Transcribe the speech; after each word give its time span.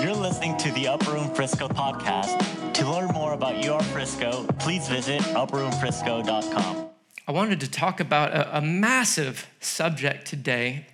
You're 0.00 0.14
listening 0.14 0.56
to 0.58 0.70
the 0.72 0.86
Upper 0.88 1.10
Room 1.10 1.34
Frisco 1.34 1.66
podcast. 1.66 2.72
To 2.74 2.88
learn 2.88 3.08
more 3.08 3.32
about 3.32 3.64
your 3.64 3.80
Frisco, 3.82 4.46
please 4.60 4.86
visit 4.88 5.20
uproomfrisco.com. 5.20 6.90
I 7.26 7.32
wanted 7.32 7.58
to 7.60 7.70
talk 7.70 7.98
about 7.98 8.32
a, 8.32 8.58
a 8.58 8.60
massive 8.60 9.48
subject 9.60 10.26
today. 10.26 10.86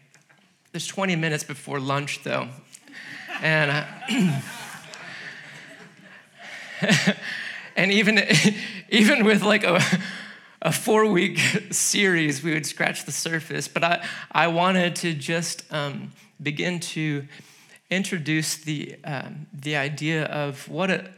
There's 0.73 0.87
20 0.87 1.17
minutes 1.17 1.45
before 1.45 1.79
lunch, 1.79 2.23
though. 2.23 2.49
And, 3.43 3.71
uh, 3.71 3.85
and 7.77 7.93
even, 7.93 8.19
even 8.89 9.25
with 9.25 9.43
like 9.43 9.65
a, 9.65 9.83
a 10.63 10.73
four 10.73 11.07
week 11.07 11.39
series, 11.71 12.43
we 12.43 12.53
would 12.53 12.67
scratch 12.67 13.05
the 13.05 13.13
surface. 13.13 13.69
But 13.69 13.85
I, 13.85 14.07
I 14.33 14.49
wanted 14.49 14.97
to 14.97 15.15
just 15.15 15.71
um, 15.73 16.13
begin 16.43 16.81
to 16.81 17.27
introduce 17.91 18.57
the, 18.57 18.97
um, 19.05 19.47
the 19.53 19.77
idea 19.77 20.25
of 20.27 20.69
what 20.69 20.91
it, 20.91 21.11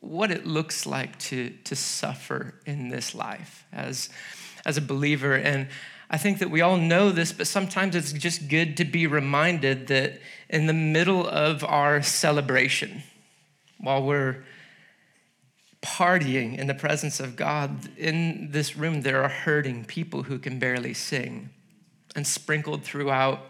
what 0.00 0.30
it 0.30 0.46
looks 0.46 0.86
like 0.86 1.18
to, 1.18 1.50
to 1.64 1.74
suffer 1.74 2.54
in 2.66 2.88
this 2.88 3.14
life 3.14 3.64
as, 3.72 4.08
as 4.64 4.76
a 4.76 4.82
believer. 4.82 5.34
And 5.34 5.68
I 6.10 6.18
think 6.18 6.38
that 6.40 6.50
we 6.50 6.60
all 6.60 6.76
know 6.76 7.10
this, 7.10 7.32
but 7.32 7.46
sometimes 7.46 7.96
it's 7.96 8.12
just 8.12 8.48
good 8.48 8.76
to 8.76 8.84
be 8.84 9.06
reminded 9.06 9.86
that 9.88 10.20
in 10.48 10.66
the 10.66 10.74
middle 10.74 11.26
of 11.26 11.64
our 11.64 12.02
celebration, 12.02 13.02
while 13.78 14.02
we're 14.02 14.44
partying 15.82 16.56
in 16.56 16.68
the 16.68 16.74
presence 16.74 17.20
of 17.20 17.36
God, 17.36 17.96
in 17.98 18.52
this 18.52 18.76
room 18.76 19.02
there 19.02 19.22
are 19.22 19.28
hurting 19.28 19.84
people 19.84 20.22
who 20.22 20.38
can 20.38 20.58
barely 20.58 20.94
sing. 20.94 21.50
And 22.14 22.26
sprinkled 22.26 22.84
throughout 22.84 23.40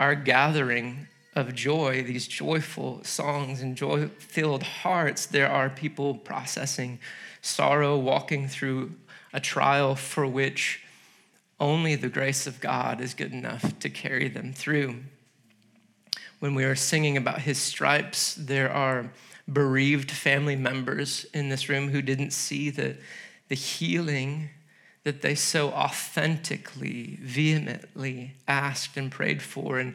our 0.00 0.14
gathering 0.14 1.06
of 1.34 1.54
joy, 1.54 2.02
these 2.02 2.26
joyful 2.26 3.02
songs 3.04 3.60
and 3.62 3.76
joy 3.76 4.08
filled 4.18 4.62
hearts, 4.62 5.26
there 5.26 5.48
are 5.48 5.70
people 5.70 6.14
processing 6.14 6.98
sorrow, 7.40 7.98
walking 7.98 8.48
through 8.48 8.92
a 9.32 9.40
trial 9.40 9.94
for 9.94 10.26
which 10.26 10.82
only 11.58 11.94
the 11.94 12.08
grace 12.08 12.46
of 12.46 12.60
God 12.60 13.00
is 13.00 13.14
good 13.14 13.32
enough 13.32 13.78
to 13.78 13.88
carry 13.88 14.28
them 14.28 14.52
through. 14.52 14.96
When 16.40 16.54
we 16.54 16.64
are 16.64 16.74
singing 16.74 17.16
about 17.16 17.42
his 17.42 17.58
stripes, 17.58 18.34
there 18.34 18.70
are 18.70 19.10
bereaved 19.50 20.10
family 20.10 20.56
members 20.56 21.26
in 21.34 21.48
this 21.48 21.68
room 21.68 21.88
who 21.88 22.02
didn't 22.02 22.32
see 22.32 22.70
the, 22.70 22.96
the 23.48 23.54
healing 23.54 24.50
that 25.04 25.22
they 25.22 25.34
so 25.34 25.70
authentically, 25.70 27.18
vehemently 27.20 28.34
asked 28.46 28.96
and 28.96 29.10
prayed 29.10 29.42
for. 29.42 29.78
And 29.78 29.94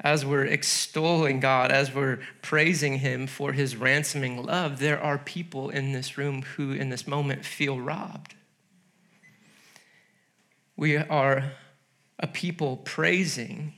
as 0.00 0.24
we're 0.24 0.46
extolling 0.46 1.40
God, 1.40 1.70
as 1.70 1.94
we're 1.94 2.18
praising 2.42 2.98
Him 2.98 3.26
for 3.26 3.52
His 3.52 3.76
ransoming 3.76 4.42
love, 4.42 4.80
there 4.80 5.00
are 5.00 5.18
people 5.18 5.70
in 5.70 5.92
this 5.92 6.18
room 6.18 6.42
who, 6.42 6.72
in 6.72 6.90
this 6.90 7.06
moment, 7.06 7.44
feel 7.44 7.80
robbed. 7.80 8.34
We 10.76 10.96
are 10.96 11.52
a 12.18 12.26
people 12.26 12.78
praising 12.78 13.74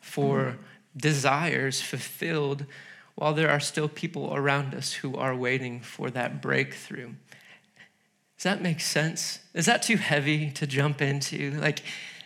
for 0.00 0.56
desires 0.96 1.80
fulfilled 1.80 2.66
while 3.14 3.34
there 3.34 3.50
are 3.50 3.60
still 3.60 3.88
people 3.88 4.34
around 4.34 4.74
us 4.74 4.92
who 4.94 5.16
are 5.16 5.36
waiting 5.36 5.80
for 5.80 6.10
that 6.10 6.40
breakthrough. 6.40 7.12
Does 8.36 8.44
that 8.44 8.62
make 8.62 8.80
sense? 8.80 9.38
Is 9.54 9.66
that 9.66 9.82
too 9.82 9.96
heavy 9.96 10.50
to 10.52 10.66
jump 10.66 11.00
into? 11.00 11.52
Like, 11.52 11.82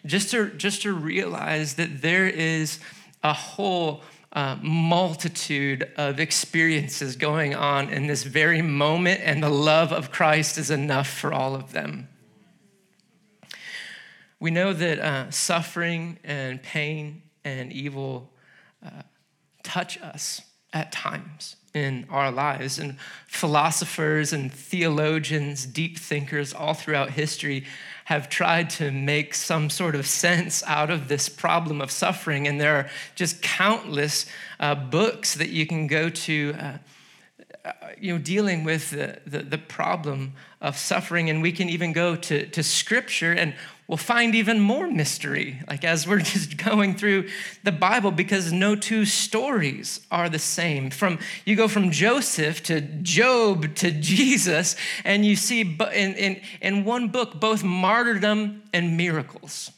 just 0.06 0.30
to, 0.30 0.50
just 0.50 0.82
to 0.82 0.92
realize 0.92 1.74
that 1.74 2.00
there 2.00 2.26
is 2.26 2.78
a 3.22 3.32
whole 3.32 4.02
uh, 4.32 4.56
multitude 4.62 5.90
of 5.96 6.20
experiences 6.20 7.16
going 7.16 7.54
on 7.54 7.88
in 7.88 8.06
this 8.06 8.22
very 8.22 8.62
moment, 8.62 9.20
and 9.24 9.42
the 9.42 9.48
love 9.48 9.92
of 9.92 10.10
Christ 10.10 10.58
is 10.58 10.70
enough 10.70 11.08
for 11.08 11.32
all 11.32 11.54
of 11.54 11.72
them. 11.72 12.08
We 14.38 14.50
know 14.50 14.72
that 14.72 14.98
uh, 14.98 15.30
suffering 15.30 16.18
and 16.22 16.62
pain 16.62 17.22
and 17.44 17.72
evil 17.72 18.32
uh, 18.84 19.02
touch 19.62 20.00
us 20.00 20.42
at 20.76 20.92
times 20.92 21.56
in 21.72 22.06
our 22.10 22.30
lives. 22.30 22.78
And 22.78 22.98
philosophers 23.26 24.32
and 24.32 24.52
theologians, 24.52 25.64
deep 25.64 25.98
thinkers 25.98 26.52
all 26.52 26.74
throughout 26.74 27.10
history 27.10 27.64
have 28.04 28.28
tried 28.28 28.68
to 28.70 28.90
make 28.90 29.34
some 29.34 29.70
sort 29.70 29.94
of 29.94 30.06
sense 30.06 30.62
out 30.66 30.90
of 30.90 31.08
this 31.08 31.28
problem 31.28 31.80
of 31.80 31.90
suffering. 31.90 32.46
And 32.46 32.60
there 32.60 32.76
are 32.76 32.90
just 33.14 33.42
countless 33.42 34.26
uh, 34.60 34.74
books 34.74 35.34
that 35.34 35.48
you 35.48 35.66
can 35.66 35.86
go 35.86 36.10
to. 36.10 36.54
Uh, 36.58 36.78
Uh, 37.66 37.72
you 37.98 38.12
know, 38.12 38.18
dealing 38.18 38.62
with 38.62 38.90
the, 38.90 39.18
the, 39.26 39.40
the, 39.40 39.58
problem 39.58 40.34
of 40.60 40.78
suffering. 40.78 41.28
And 41.28 41.42
we 41.42 41.50
can 41.50 41.68
even 41.68 41.92
go 41.92 42.14
to, 42.14 42.46
to 42.46 42.62
scripture 42.62 43.32
and 43.32 43.54
we'll 43.88 43.96
find 43.96 44.36
even 44.36 44.60
more 44.60 44.88
mystery, 44.88 45.60
like 45.66 45.82
as 45.82 46.06
we're 46.06 46.20
just 46.34 46.58
going 46.58 46.94
through 46.94 47.28
the 47.64 47.72
Bible, 47.72 48.12
because 48.12 48.52
no 48.52 48.76
two 48.76 49.04
stories 49.04 50.00
are 50.12 50.28
the 50.28 50.38
same. 50.38 50.90
From 50.90 51.18
you 51.44 51.56
go 51.56 51.66
from 51.66 51.90
Joseph 51.90 52.62
to 52.64 52.80
Job 52.80 53.74
to 53.76 53.90
Jesus, 54.00 54.76
and 55.04 55.26
you 55.26 55.34
see 55.34 55.62
in, 55.62 56.14
in, 56.14 56.40
in 56.60 56.84
one 56.84 57.08
book 57.08 57.40
both 57.40 57.64
martyrdom 57.64 58.62
and 58.72 58.96
miracles. 58.96 59.72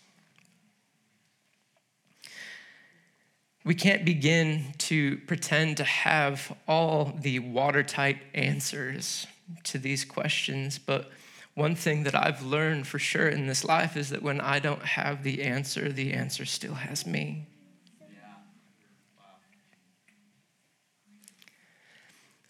We 3.68 3.74
can't 3.74 4.02
begin 4.02 4.72
to 4.78 5.18
pretend 5.26 5.76
to 5.76 5.84
have 5.84 6.56
all 6.66 7.12
the 7.20 7.38
watertight 7.40 8.16
answers 8.32 9.26
to 9.64 9.76
these 9.76 10.06
questions, 10.06 10.78
but 10.78 11.10
one 11.52 11.74
thing 11.74 12.04
that 12.04 12.14
I've 12.14 12.42
learned 12.42 12.86
for 12.86 12.98
sure 12.98 13.28
in 13.28 13.46
this 13.46 13.66
life 13.66 13.94
is 13.94 14.08
that 14.08 14.22
when 14.22 14.40
I 14.40 14.58
don't 14.58 14.82
have 14.82 15.22
the 15.22 15.42
answer, 15.42 15.92
the 15.92 16.14
answer 16.14 16.46
still 16.46 16.72
has 16.72 17.06
me. 17.06 17.46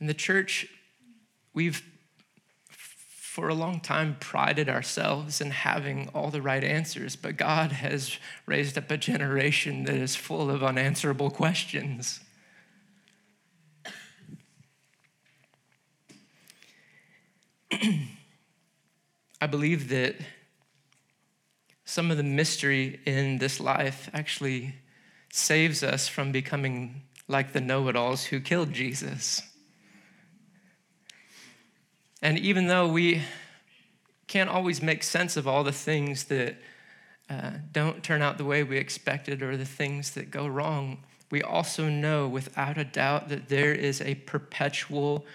In 0.00 0.06
the 0.06 0.14
church, 0.14 0.68
we've 1.52 1.82
for 3.38 3.48
a 3.48 3.54
long 3.54 3.78
time 3.78 4.16
prided 4.18 4.68
ourselves 4.68 5.40
in 5.40 5.52
having 5.52 6.08
all 6.12 6.28
the 6.28 6.42
right 6.42 6.64
answers, 6.64 7.14
but 7.14 7.36
God 7.36 7.70
has 7.70 8.18
raised 8.46 8.76
up 8.76 8.90
a 8.90 8.96
generation 8.96 9.84
that 9.84 9.94
is 9.94 10.16
full 10.16 10.50
of 10.50 10.64
unanswerable 10.64 11.30
questions. 11.30 12.18
I 19.40 19.46
believe 19.48 19.88
that 19.90 20.16
some 21.84 22.10
of 22.10 22.16
the 22.16 22.24
mystery 22.24 22.98
in 23.06 23.38
this 23.38 23.60
life 23.60 24.10
actually 24.12 24.74
saves 25.32 25.84
us 25.84 26.08
from 26.08 26.32
becoming 26.32 27.02
like 27.28 27.52
the 27.52 27.60
know 27.60 27.86
it 27.86 27.94
alls 27.94 28.24
who 28.24 28.40
killed 28.40 28.72
Jesus. 28.72 29.42
And 32.20 32.38
even 32.38 32.66
though 32.66 32.88
we 32.88 33.22
can't 34.26 34.50
always 34.50 34.82
make 34.82 35.02
sense 35.02 35.36
of 35.36 35.46
all 35.46 35.64
the 35.64 35.72
things 35.72 36.24
that 36.24 36.56
uh, 37.30 37.52
don't 37.72 38.02
turn 38.02 38.22
out 38.22 38.38
the 38.38 38.44
way 38.44 38.62
we 38.62 38.76
expected 38.76 39.42
or 39.42 39.56
the 39.56 39.64
things 39.64 40.12
that 40.12 40.30
go 40.30 40.46
wrong, 40.46 40.98
we 41.30 41.42
also 41.42 41.88
know 41.88 42.26
without 42.26 42.78
a 42.78 42.84
doubt 42.84 43.28
that 43.28 43.48
there 43.48 43.72
is 43.72 44.00
a 44.00 44.14
perpetual 44.14 45.26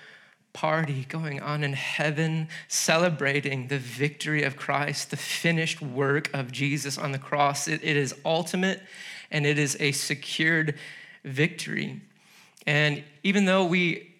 party 0.54 1.06
going 1.10 1.40
on 1.40 1.64
in 1.64 1.74
heaven, 1.74 2.48
celebrating 2.68 3.68
the 3.68 3.80
victory 3.80 4.44
of 4.44 4.56
Christ, 4.56 5.10
the 5.10 5.18
finished 5.18 5.82
work 5.82 6.30
of 6.34 6.52
Jesus 6.52 6.98
on 6.98 7.12
the 7.12 7.20
cross. 7.20 7.68
it, 7.68 7.84
it 7.84 7.98
is 7.98 8.16
ultimate 8.24 8.82
and 9.32 9.46
it 9.46 9.58
is 9.58 9.76
a 9.80 9.92
secured 9.92 10.78
victory. 11.24 12.02
And 12.68 13.04
even 13.24 13.46
though 13.46 13.66
we 13.66 14.13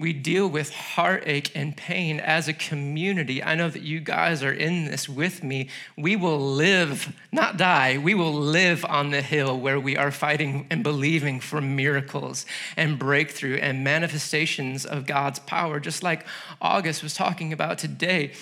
we 0.00 0.14
deal 0.14 0.48
with 0.48 0.72
heartache 0.72 1.54
and 1.54 1.76
pain 1.76 2.20
as 2.20 2.48
a 2.48 2.54
community. 2.54 3.44
I 3.44 3.54
know 3.54 3.68
that 3.68 3.82
you 3.82 4.00
guys 4.00 4.42
are 4.42 4.52
in 4.52 4.86
this 4.86 5.10
with 5.10 5.44
me. 5.44 5.68
We 5.94 6.16
will 6.16 6.40
live, 6.40 7.14
not 7.30 7.58
die, 7.58 7.98
we 7.98 8.14
will 8.14 8.32
live 8.32 8.82
on 8.86 9.10
the 9.10 9.20
hill 9.20 9.60
where 9.60 9.78
we 9.78 9.98
are 9.98 10.10
fighting 10.10 10.66
and 10.70 10.82
believing 10.82 11.38
for 11.38 11.60
miracles 11.60 12.46
and 12.78 12.98
breakthrough 12.98 13.56
and 13.56 13.84
manifestations 13.84 14.86
of 14.86 15.06
God's 15.06 15.38
power, 15.40 15.78
just 15.78 16.02
like 16.02 16.24
August 16.62 17.02
was 17.02 17.12
talking 17.12 17.52
about 17.52 17.76
today. 17.76 18.32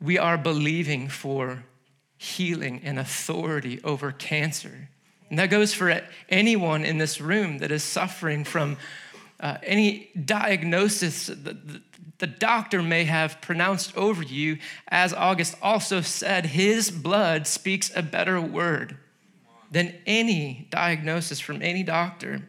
We 0.00 0.16
are 0.16 0.38
believing 0.38 1.10
for 1.10 1.62
healing 2.16 2.80
and 2.82 2.98
authority 2.98 3.80
over 3.84 4.12
cancer. 4.12 4.88
And 5.28 5.38
that 5.38 5.50
goes 5.50 5.74
for 5.74 6.00
anyone 6.30 6.86
in 6.86 6.96
this 6.96 7.20
room 7.20 7.58
that 7.58 7.70
is 7.70 7.82
suffering 7.84 8.44
from 8.44 8.78
uh, 9.42 9.58
any 9.64 10.08
diagnosis 10.24 11.26
that 11.26 11.44
the, 11.44 11.82
the 12.18 12.26
doctor 12.28 12.80
may 12.80 13.04
have 13.04 13.40
pronounced 13.40 13.96
over 13.96 14.22
you, 14.22 14.58
as 14.88 15.12
August 15.12 15.56
also 15.60 16.00
said, 16.00 16.46
his 16.46 16.90
blood 16.90 17.48
speaks 17.48 17.90
a 17.96 18.02
better 18.02 18.40
word 18.40 18.96
than 19.72 19.94
any 20.06 20.68
diagnosis 20.70 21.40
from 21.40 21.60
any 21.60 21.82
doctor. 21.82 22.48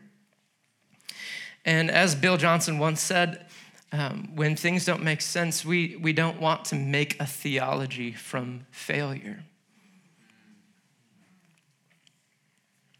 And 1.65 1.89
as 1.89 2.13
Bill 2.13 2.37
Johnson 2.37 2.77
once 2.77 3.01
said, 3.01 3.47
um, 3.91 4.35
when 4.35 4.55
things 4.55 4.85
don't 4.85 5.03
make 5.03 5.21
sense, 5.21 5.65
we, 5.65 5.95
we 5.95 6.13
don't 6.13 6.39
want 6.39 6.65
to 6.65 6.75
make 6.75 7.19
a 7.19 7.25
theology 7.25 8.11
from 8.11 8.67
failure. 8.69 9.43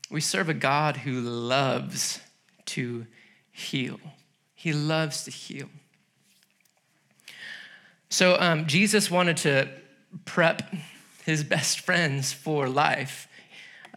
We 0.09 0.21
serve 0.21 0.49
a 0.49 0.53
God 0.53 0.97
who 0.97 1.19
loves 1.19 2.19
to 2.65 3.05
heal. 3.53 3.99
He 4.53 4.73
loves 4.73 5.23
to 5.23 5.31
heal. 5.31 5.69
So 8.09 8.37
um, 8.39 8.67
Jesus 8.67 9.09
wanted 9.09 9.37
to 9.37 9.69
prep 10.25 10.73
his 11.25 11.43
best 11.43 11.79
friends 11.79 12.33
for 12.33 12.67
life 12.67 13.27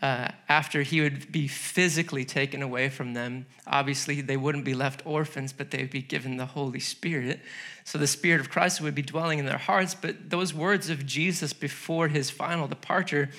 uh, 0.03 0.29
after 0.49 0.83
he 0.83 1.01
would 1.01 1.33
be 1.33 1.49
physically 1.49 2.25
taken 2.25 2.63
away 2.63 2.89
from 2.89 3.15
them. 3.15 3.47
Obviously, 3.67 4.21
they 4.21 4.37
wouldn't 4.37 4.65
be 4.65 4.75
left 4.75 5.05
orphans, 5.07 5.53
but 5.53 5.71
they 5.71 5.79
would 5.79 5.91
be 5.91 6.03
given 6.03 6.37
the 6.37 6.47
Holy 6.47 6.81
Spirit. 6.81 7.41
So 7.85 7.99
the 7.99 8.07
Spirit 8.07 8.41
of 8.41 8.51
Christ 8.51 8.81
would 8.81 8.95
be 8.95 9.03
dwelling 9.03 9.39
in 9.39 9.47
their 9.47 9.59
hearts. 9.59 9.95
But 9.95 10.31
those 10.31 10.53
words 10.53 10.91
of 10.91 11.07
Jesus 11.07 11.53
before 11.53 12.09
his 12.09 12.31
final 12.31 12.69
departure 12.69 13.31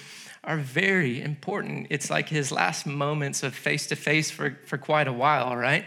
are 0.44 0.58
very 0.58 1.22
important. 1.22 1.88
It's 1.90 2.10
like 2.10 2.30
his 2.30 2.52
last 2.52 2.86
moments 2.86 3.44
of 3.44 3.54
face 3.54 3.88
to 3.88 3.96
face 3.96 4.32
for 4.32 4.58
for 4.66 4.78
quite 4.78 5.08
a 5.08 5.14
while, 5.14 5.56
right? 5.56 5.86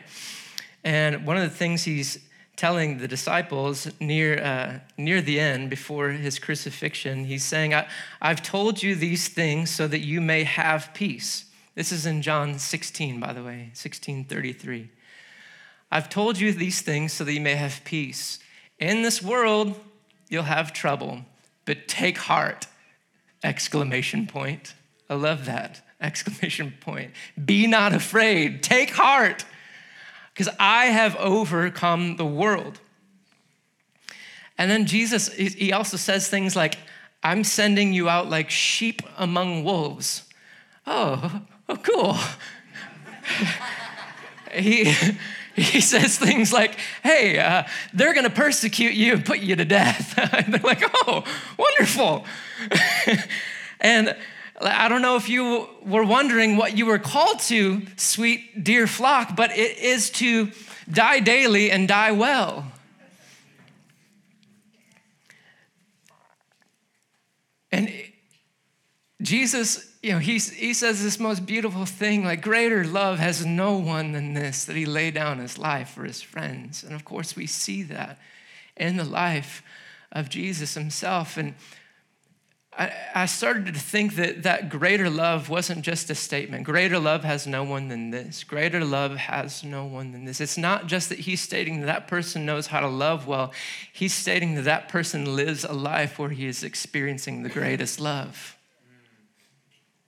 And 0.84 1.26
one 1.26 1.36
of 1.36 1.42
the 1.42 1.56
things 1.56 1.84
he's 1.84 2.18
telling 2.60 2.98
the 2.98 3.08
disciples 3.08 3.88
near, 4.00 4.38
uh, 4.42 4.78
near 4.98 5.22
the 5.22 5.40
end, 5.40 5.70
before 5.70 6.10
his 6.10 6.38
crucifixion, 6.38 7.24
he's 7.24 7.42
saying, 7.42 7.72
I, 7.72 7.88
I've 8.20 8.42
told 8.42 8.82
you 8.82 8.94
these 8.94 9.28
things 9.28 9.70
so 9.70 9.88
that 9.88 10.00
you 10.00 10.20
may 10.20 10.44
have 10.44 10.92
peace. 10.92 11.46
This 11.74 11.90
is 11.90 12.04
in 12.04 12.20
John 12.20 12.58
16, 12.58 13.18
by 13.18 13.32
the 13.32 13.42
way, 13.42 13.70
1633. 13.72 14.90
I've 15.90 16.10
told 16.10 16.38
you 16.38 16.52
these 16.52 16.82
things 16.82 17.14
so 17.14 17.24
that 17.24 17.32
you 17.32 17.40
may 17.40 17.54
have 17.54 17.80
peace. 17.84 18.38
In 18.78 19.00
this 19.00 19.22
world, 19.22 19.80
you'll 20.28 20.42
have 20.42 20.74
trouble, 20.74 21.22
but 21.64 21.88
take 21.88 22.18
heart! 22.18 22.66
Exclamation 23.42 24.26
point. 24.26 24.74
I 25.08 25.14
love 25.14 25.46
that. 25.46 25.82
Exclamation 26.00 26.74
point. 26.80 27.12
Be 27.42 27.66
not 27.66 27.92
afraid. 27.92 28.62
Take 28.62 28.90
heart 28.90 29.44
because 30.32 30.54
I 30.58 30.86
have 30.86 31.16
overcome 31.16 32.16
the 32.16 32.24
world. 32.24 32.80
And 34.56 34.70
then 34.70 34.86
Jesus, 34.86 35.32
he 35.32 35.72
also 35.72 35.96
says 35.96 36.28
things 36.28 36.54
like, 36.54 36.78
I'm 37.22 37.44
sending 37.44 37.92
you 37.92 38.08
out 38.08 38.28
like 38.28 38.50
sheep 38.50 39.02
among 39.18 39.64
wolves. 39.64 40.24
Oh, 40.86 41.42
oh 41.68 41.76
cool. 41.76 42.16
he, 44.52 44.94
he 45.62 45.80
says 45.80 46.18
things 46.18 46.52
like, 46.52 46.78
hey, 47.02 47.38
uh, 47.38 47.64
they're 47.92 48.14
going 48.14 48.24
to 48.24 48.30
persecute 48.30 48.94
you 48.94 49.14
and 49.14 49.24
put 49.24 49.40
you 49.40 49.56
to 49.56 49.64
death. 49.64 50.18
And 50.32 50.54
they're 50.54 50.60
like, 50.60 50.82
oh, 51.06 51.24
wonderful. 51.58 52.24
and 53.80 54.16
I 54.60 54.88
don't 54.88 55.02
know 55.02 55.16
if 55.16 55.28
you 55.28 55.68
were 55.84 56.04
wondering 56.04 56.56
what 56.56 56.76
you 56.76 56.86
were 56.86 56.98
called 56.98 57.40
to, 57.40 57.82
sweet 57.96 58.62
dear 58.62 58.86
flock, 58.86 59.34
but 59.36 59.50
it 59.50 59.78
is 59.78 60.10
to 60.10 60.50
die 60.90 61.20
daily 61.20 61.70
and 61.70 61.88
die 61.88 62.12
well. 62.12 62.64
And 67.72 67.92
Jesus, 69.22 69.89
you 70.02 70.12
know, 70.12 70.18
he, 70.18 70.38
he 70.38 70.72
says 70.72 71.02
this 71.02 71.20
most 71.20 71.44
beautiful 71.44 71.84
thing 71.84 72.24
like, 72.24 72.40
greater 72.40 72.84
love 72.84 73.18
has 73.18 73.44
no 73.44 73.76
one 73.76 74.12
than 74.12 74.32
this, 74.32 74.64
that 74.64 74.76
he 74.76 74.86
laid 74.86 75.14
down 75.14 75.38
his 75.38 75.58
life 75.58 75.90
for 75.90 76.04
his 76.04 76.22
friends. 76.22 76.82
And 76.82 76.94
of 76.94 77.04
course, 77.04 77.36
we 77.36 77.46
see 77.46 77.82
that 77.84 78.18
in 78.76 78.96
the 78.96 79.04
life 79.04 79.62
of 80.10 80.30
Jesus 80.30 80.72
himself. 80.72 81.36
And 81.36 81.54
I, 82.72 82.92
I 83.14 83.26
started 83.26 83.66
to 83.66 83.78
think 83.78 84.14
that 84.14 84.44
that 84.44 84.70
greater 84.70 85.10
love 85.10 85.50
wasn't 85.50 85.84
just 85.84 86.08
a 86.08 86.14
statement. 86.14 86.64
Greater 86.64 86.98
love 86.98 87.22
has 87.24 87.46
no 87.46 87.62
one 87.62 87.88
than 87.88 88.10
this. 88.10 88.42
Greater 88.42 88.82
love 88.82 89.16
has 89.16 89.62
no 89.62 89.84
one 89.84 90.12
than 90.12 90.24
this. 90.24 90.40
It's 90.40 90.56
not 90.56 90.86
just 90.86 91.10
that 91.10 91.18
he's 91.18 91.42
stating 91.42 91.80
that 91.80 91.86
that 91.86 92.08
person 92.08 92.46
knows 92.46 92.68
how 92.68 92.80
to 92.80 92.88
love 92.88 93.26
well, 93.26 93.52
he's 93.92 94.14
stating 94.14 94.54
that 94.54 94.62
that 94.62 94.88
person 94.88 95.36
lives 95.36 95.62
a 95.62 95.74
life 95.74 96.18
where 96.18 96.30
he 96.30 96.46
is 96.46 96.64
experiencing 96.64 97.42
the 97.42 97.50
greatest 97.50 98.00
love. 98.00 98.56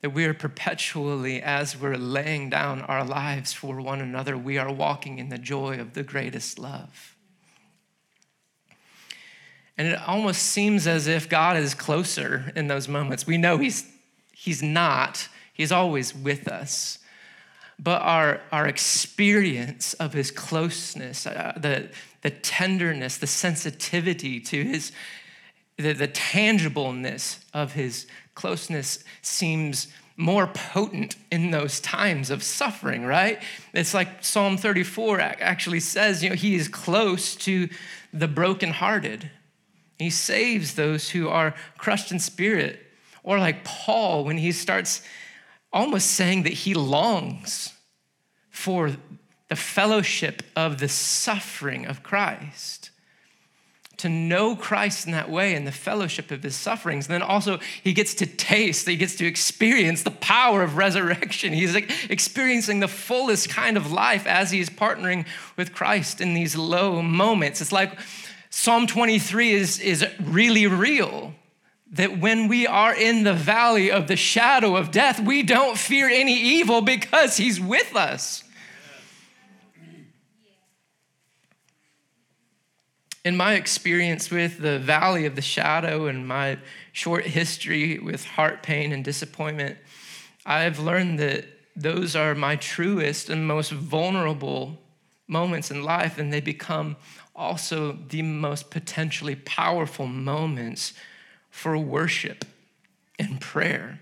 That 0.02 0.10
we 0.10 0.24
are 0.24 0.34
perpetually, 0.34 1.40
as 1.40 1.80
we're 1.80 1.96
laying 1.96 2.50
down 2.50 2.82
our 2.82 3.04
lives 3.04 3.52
for 3.52 3.80
one 3.80 4.00
another, 4.00 4.36
we 4.36 4.58
are 4.58 4.72
walking 4.72 5.18
in 5.18 5.28
the 5.28 5.38
joy 5.38 5.78
of 5.78 5.94
the 5.94 6.02
greatest 6.02 6.58
love. 6.58 7.16
And 9.78 9.88
it 9.88 9.98
almost 10.06 10.42
seems 10.42 10.86
as 10.86 11.06
if 11.06 11.28
God 11.28 11.56
is 11.56 11.74
closer 11.74 12.52
in 12.54 12.66
those 12.66 12.88
moments. 12.88 13.26
We 13.26 13.38
know 13.38 13.58
He's, 13.58 13.90
he's 14.32 14.62
not, 14.62 15.28
He's 15.54 15.72
always 15.72 16.14
with 16.14 16.48
us. 16.48 16.98
But 17.78 18.02
our, 18.02 18.40
our 18.50 18.66
experience 18.66 19.94
of 19.94 20.12
His 20.12 20.30
closeness, 20.30 21.26
uh, 21.26 21.52
the, 21.56 21.90
the 22.22 22.30
tenderness, 22.30 23.18
the 23.18 23.26
sensitivity 23.26 24.40
to 24.40 24.62
His, 24.62 24.92
the, 25.78 25.92
the 25.92 26.08
tangibleness 26.08 27.38
of 27.54 27.72
His 27.72 28.06
closeness 28.34 29.04
seems 29.20 29.88
more 30.16 30.46
potent 30.46 31.16
in 31.30 31.50
those 31.50 31.80
times 31.80 32.30
of 32.30 32.42
suffering, 32.42 33.04
right? 33.04 33.42
It's 33.72 33.94
like 33.94 34.24
Psalm 34.24 34.56
34 34.56 35.20
actually 35.20 35.80
says, 35.80 36.22
you 36.22 36.30
know, 36.30 36.36
He 36.36 36.54
is 36.54 36.68
close 36.68 37.34
to 37.36 37.68
the 38.12 38.28
brokenhearted. 38.28 39.30
He 39.98 40.10
saves 40.10 40.74
those 40.74 41.10
who 41.10 41.28
are 41.28 41.54
crushed 41.78 42.12
in 42.12 42.18
spirit. 42.18 42.80
Or 43.22 43.38
like 43.38 43.64
Paul, 43.64 44.24
when 44.24 44.38
he 44.38 44.52
starts 44.52 45.02
almost 45.72 46.08
saying 46.10 46.42
that 46.42 46.52
he 46.52 46.74
longs 46.74 47.72
for 48.50 48.92
the 49.48 49.56
fellowship 49.56 50.42
of 50.56 50.78
the 50.78 50.88
suffering 50.88 51.86
of 51.86 52.02
Christ. 52.02 52.90
To 54.02 54.08
know 54.08 54.54
Christ 54.54 55.06
in 55.06 55.12
that 55.12 55.30
way 55.30 55.54
and 55.54 55.66
the 55.66 55.72
fellowship 55.72 56.30
of 56.30 56.42
his 56.42 56.54
sufferings. 56.56 57.06
And 57.06 57.14
then 57.14 57.22
also, 57.22 57.58
he 57.82 57.92
gets 57.92 58.14
to 58.14 58.26
taste, 58.26 58.88
he 58.88 58.96
gets 58.96 59.16
to 59.16 59.26
experience 59.26 60.02
the 60.02 60.10
power 60.10 60.62
of 60.62 60.76
resurrection. 60.76 61.52
He's 61.52 61.74
like 61.74 61.90
experiencing 62.10 62.80
the 62.80 62.88
fullest 62.88 63.48
kind 63.48 63.76
of 63.76 63.92
life 63.92 64.26
as 64.26 64.50
he's 64.50 64.70
partnering 64.70 65.26
with 65.56 65.74
Christ 65.74 66.20
in 66.20 66.34
these 66.34 66.56
low 66.56 67.00
moments. 67.00 67.60
It's 67.60 67.72
like 67.72 67.98
Psalm 68.50 68.86
23 68.86 69.52
is, 69.52 69.80
is 69.80 70.04
really 70.22 70.66
real. 70.66 71.32
That 71.92 72.18
when 72.18 72.48
we 72.48 72.66
are 72.66 72.94
in 72.94 73.24
the 73.24 73.34
valley 73.34 73.90
of 73.90 74.08
the 74.08 74.16
shadow 74.16 74.76
of 74.76 74.90
death, 74.90 75.20
we 75.20 75.42
don't 75.42 75.76
fear 75.76 76.08
any 76.08 76.38
evil 76.38 76.80
because 76.80 77.36
He's 77.36 77.60
with 77.60 77.94
us. 77.94 78.44
In 83.24 83.36
my 83.36 83.54
experience 83.54 84.30
with 84.30 84.58
the 84.58 84.80
valley 84.80 85.26
of 85.26 85.36
the 85.36 85.42
shadow 85.42 86.06
and 86.06 86.26
my 86.26 86.58
short 86.90 87.24
history 87.24 87.98
with 88.00 88.24
heart 88.24 88.62
pain 88.62 88.92
and 88.92 89.04
disappointment, 89.04 89.78
I've 90.44 90.80
learned 90.80 91.20
that 91.20 91.44
those 91.76 92.16
are 92.16 92.34
my 92.34 92.56
truest 92.56 93.30
and 93.30 93.46
most 93.46 93.70
vulnerable 93.70 94.80
moments 95.28 95.70
in 95.70 95.84
life, 95.84 96.18
and 96.18 96.32
they 96.32 96.40
become 96.40 96.96
also 97.34 97.92
the 98.08 98.22
most 98.22 98.70
potentially 98.70 99.36
powerful 99.36 100.06
moments 100.06 100.92
for 101.48 101.78
worship 101.78 102.44
and 103.18 103.40
prayer. 103.40 104.00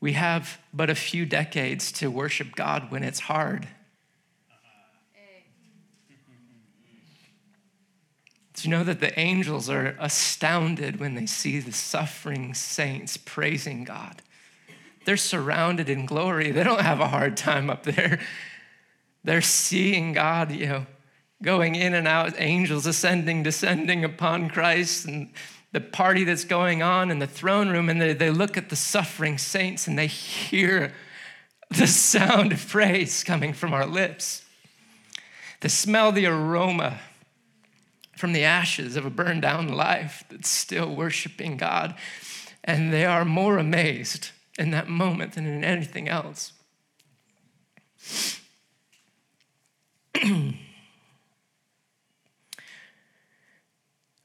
We 0.00 0.14
have 0.14 0.58
but 0.72 0.88
a 0.88 0.94
few 0.94 1.26
decades 1.26 1.92
to 1.92 2.10
worship 2.10 2.56
God 2.56 2.90
when 2.90 3.02
it's 3.02 3.20
hard. 3.20 3.68
Do 8.56 8.66
you 8.66 8.74
know 8.74 8.84
that 8.84 9.00
the 9.00 9.18
angels 9.18 9.68
are 9.68 9.94
astounded 9.98 10.98
when 10.98 11.14
they 11.14 11.26
see 11.26 11.60
the 11.60 11.72
suffering 11.72 12.54
saints 12.54 13.18
praising 13.18 13.84
God? 13.84 14.22
They're 15.04 15.18
surrounded 15.18 15.90
in 15.90 16.06
glory. 16.06 16.50
They 16.52 16.64
don't 16.64 16.80
have 16.80 16.98
a 17.00 17.06
hard 17.06 17.36
time 17.36 17.68
up 17.68 17.82
there. 17.82 18.18
They're 19.24 19.42
seeing 19.42 20.14
God, 20.14 20.50
you 20.52 20.66
know, 20.66 20.86
going 21.42 21.74
in 21.74 21.92
and 21.92 22.08
out, 22.08 22.32
angels 22.38 22.86
ascending, 22.86 23.42
descending 23.42 24.04
upon 24.04 24.48
Christ, 24.48 25.04
and 25.04 25.30
the 25.72 25.80
party 25.80 26.24
that's 26.24 26.44
going 26.44 26.82
on 26.82 27.10
in 27.10 27.18
the 27.18 27.26
throne 27.26 27.68
room, 27.68 27.90
and 27.90 28.00
they, 28.00 28.14
they 28.14 28.30
look 28.30 28.56
at 28.56 28.70
the 28.70 28.76
suffering 28.76 29.36
saints 29.36 29.86
and 29.86 29.98
they 29.98 30.06
hear 30.06 30.94
the 31.70 31.86
sound 31.86 32.52
of 32.52 32.66
praise 32.66 33.22
coming 33.22 33.52
from 33.52 33.74
our 33.74 33.84
lips. 33.84 34.44
They 35.60 35.68
smell 35.68 36.10
the 36.10 36.26
aroma 36.26 37.00
from 38.16 38.32
the 38.32 38.44
ashes 38.44 38.96
of 38.96 39.04
a 39.04 39.10
burned 39.10 39.42
down 39.42 39.68
life 39.68 40.24
that's 40.30 40.48
still 40.48 40.94
worshiping 40.94 41.56
God. 41.56 41.94
And 42.64 42.92
they 42.92 43.04
are 43.04 43.24
more 43.24 43.58
amazed 43.58 44.30
in 44.58 44.70
that 44.72 44.88
moment 44.88 45.34
than 45.34 45.46
in 45.46 45.62
anything 45.62 46.08
else. 46.08 46.52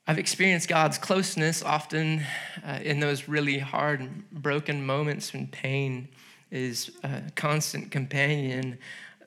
I've 0.07 0.17
experienced 0.17 0.67
God's 0.67 0.97
closeness 0.97 1.61
often 1.63 2.23
uh, 2.65 2.79
in 2.81 2.99
those 2.99 3.27
really 3.27 3.59
hard, 3.59 4.29
broken 4.31 4.85
moments 4.85 5.31
when 5.31 5.47
pain 5.47 6.09
is 6.49 6.91
a 7.03 7.21
constant 7.35 7.91
companion. 7.91 8.77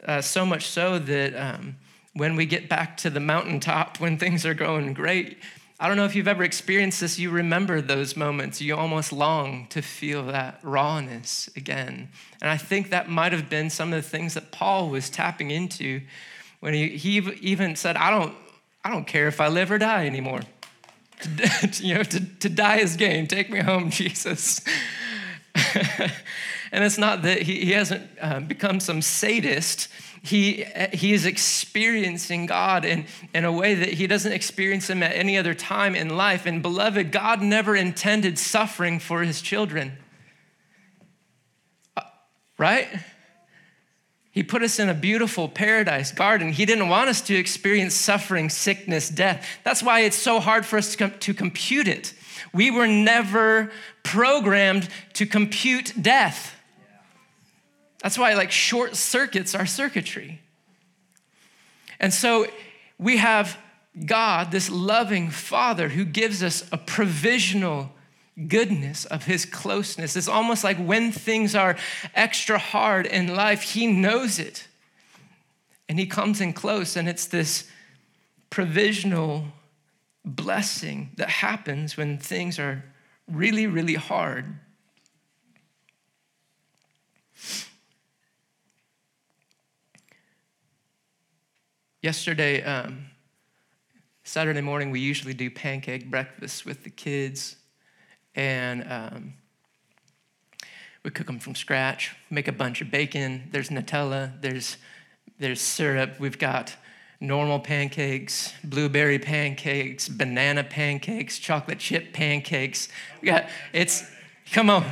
Uh, 0.04 0.20
so 0.20 0.44
much 0.44 0.66
so 0.66 0.98
that 0.98 1.34
um, 1.36 1.76
when 2.14 2.36
we 2.36 2.46
get 2.46 2.68
back 2.68 2.96
to 2.98 3.10
the 3.10 3.20
mountaintop, 3.20 4.00
when 4.00 4.18
things 4.18 4.46
are 4.46 4.54
going 4.54 4.94
great, 4.94 5.38
I 5.78 5.88
don't 5.88 5.96
know 5.96 6.04
if 6.04 6.14
you've 6.14 6.28
ever 6.28 6.44
experienced 6.44 7.00
this, 7.00 7.18
you 7.18 7.30
remember 7.30 7.80
those 7.80 8.16
moments. 8.16 8.60
You 8.60 8.76
almost 8.76 9.12
long 9.12 9.66
to 9.70 9.82
feel 9.82 10.26
that 10.26 10.60
rawness 10.62 11.50
again. 11.56 12.08
And 12.40 12.48
I 12.48 12.56
think 12.56 12.90
that 12.90 13.08
might 13.08 13.32
have 13.32 13.50
been 13.50 13.70
some 13.70 13.92
of 13.92 14.02
the 14.02 14.08
things 14.08 14.34
that 14.34 14.52
Paul 14.52 14.88
was 14.88 15.10
tapping 15.10 15.50
into 15.50 16.00
when 16.60 16.74
he, 16.74 16.96
he 16.96 17.18
even 17.40 17.74
said, 17.76 17.96
I 17.96 18.10
don't, 18.10 18.34
I 18.84 18.90
don't 18.90 19.06
care 19.06 19.26
if 19.26 19.40
I 19.40 19.48
live 19.48 19.70
or 19.70 19.78
die 19.78 20.06
anymore. 20.06 20.40
you 21.74 21.94
know, 21.94 22.02
to, 22.02 22.20
to 22.20 22.48
die 22.48 22.78
is 22.78 22.96
gain. 22.96 23.26
Take 23.26 23.50
me 23.50 23.60
home, 23.60 23.90
Jesus. 23.90 24.60
and 25.54 26.84
it's 26.84 26.98
not 26.98 27.22
that 27.22 27.42
he, 27.42 27.64
he 27.64 27.72
hasn't 27.72 28.08
uh, 28.20 28.40
become 28.40 28.80
some 28.80 29.02
sadist. 29.02 29.88
He, 30.24 30.64
he 30.94 31.12
is 31.12 31.26
experiencing 31.26 32.46
God 32.46 32.86
in, 32.86 33.04
in 33.34 33.44
a 33.44 33.52
way 33.52 33.74
that 33.74 33.90
he 33.90 34.06
doesn't 34.06 34.32
experience 34.32 34.88
him 34.88 35.02
at 35.02 35.14
any 35.14 35.36
other 35.36 35.52
time 35.52 35.94
in 35.94 36.16
life. 36.16 36.46
And 36.46 36.62
beloved, 36.62 37.12
God 37.12 37.42
never 37.42 37.76
intended 37.76 38.38
suffering 38.38 39.00
for 39.00 39.20
his 39.22 39.42
children. 39.42 39.98
Uh, 41.94 42.04
right? 42.56 42.88
He 44.30 44.42
put 44.42 44.62
us 44.62 44.78
in 44.78 44.88
a 44.88 44.94
beautiful 44.94 45.46
paradise 45.46 46.10
garden. 46.10 46.52
He 46.52 46.64
didn't 46.64 46.88
want 46.88 47.10
us 47.10 47.20
to 47.22 47.34
experience 47.34 47.94
suffering, 47.94 48.48
sickness, 48.48 49.10
death. 49.10 49.46
That's 49.62 49.82
why 49.82 50.00
it's 50.00 50.16
so 50.16 50.40
hard 50.40 50.64
for 50.64 50.78
us 50.78 50.92
to, 50.92 50.96
com- 50.96 51.18
to 51.20 51.34
compute 51.34 51.86
it. 51.86 52.14
We 52.54 52.70
were 52.70 52.86
never 52.86 53.70
programmed 54.02 54.88
to 55.12 55.26
compute 55.26 55.92
death. 56.00 56.56
That's 58.04 58.18
why, 58.18 58.34
like, 58.34 58.52
short 58.52 58.94
circuits 58.94 59.54
our 59.54 59.64
circuitry. 59.64 60.40
And 61.98 62.12
so 62.12 62.46
we 62.98 63.16
have 63.16 63.56
God, 64.06 64.50
this 64.50 64.68
loving 64.68 65.30
Father, 65.30 65.88
who 65.88 66.04
gives 66.04 66.42
us 66.42 66.68
a 66.70 66.76
provisional 66.76 67.90
goodness, 68.48 69.04
of 69.06 69.24
his 69.24 69.46
closeness. 69.46 70.16
It's 70.16 70.28
almost 70.28 70.64
like 70.64 70.76
when 70.76 71.12
things 71.12 71.54
are 71.54 71.76
extra 72.14 72.58
hard 72.58 73.06
in 73.06 73.34
life, 73.34 73.62
he 73.62 73.86
knows 73.86 74.38
it. 74.38 74.66
And 75.88 75.98
he 75.98 76.06
comes 76.06 76.40
in 76.40 76.52
close, 76.52 76.96
and 76.96 77.08
it's 77.08 77.26
this 77.26 77.70
provisional 78.50 79.46
blessing 80.24 81.10
that 81.16 81.30
happens 81.30 81.96
when 81.96 82.18
things 82.18 82.58
are 82.58 82.84
really, 83.28 83.66
really 83.66 83.94
hard. 83.94 84.56
Yesterday, 92.04 92.62
um, 92.62 93.06
Saturday 94.24 94.60
morning, 94.60 94.90
we 94.90 95.00
usually 95.00 95.32
do 95.32 95.50
pancake 95.50 96.10
breakfast 96.10 96.66
with 96.66 96.84
the 96.84 96.90
kids 96.90 97.56
and 98.34 98.86
um, 98.92 99.32
we 101.02 101.10
cook 101.10 101.26
them 101.26 101.38
from 101.38 101.54
scratch. 101.54 102.14
Make 102.28 102.46
a 102.46 102.52
bunch 102.52 102.82
of 102.82 102.90
bacon. 102.90 103.48
There's 103.52 103.70
Nutella. 103.70 104.38
There's 104.42 104.76
there's 105.38 105.62
syrup. 105.62 106.20
We've 106.20 106.38
got 106.38 106.76
normal 107.20 107.58
pancakes, 107.58 108.52
blueberry 108.62 109.18
pancakes, 109.18 110.06
banana 110.06 110.62
pancakes, 110.62 111.38
chocolate 111.38 111.78
chip 111.78 112.12
pancakes. 112.12 112.90
We 113.22 113.28
got 113.28 113.48
it's. 113.72 114.04
Come 114.52 114.68
on. 114.68 114.84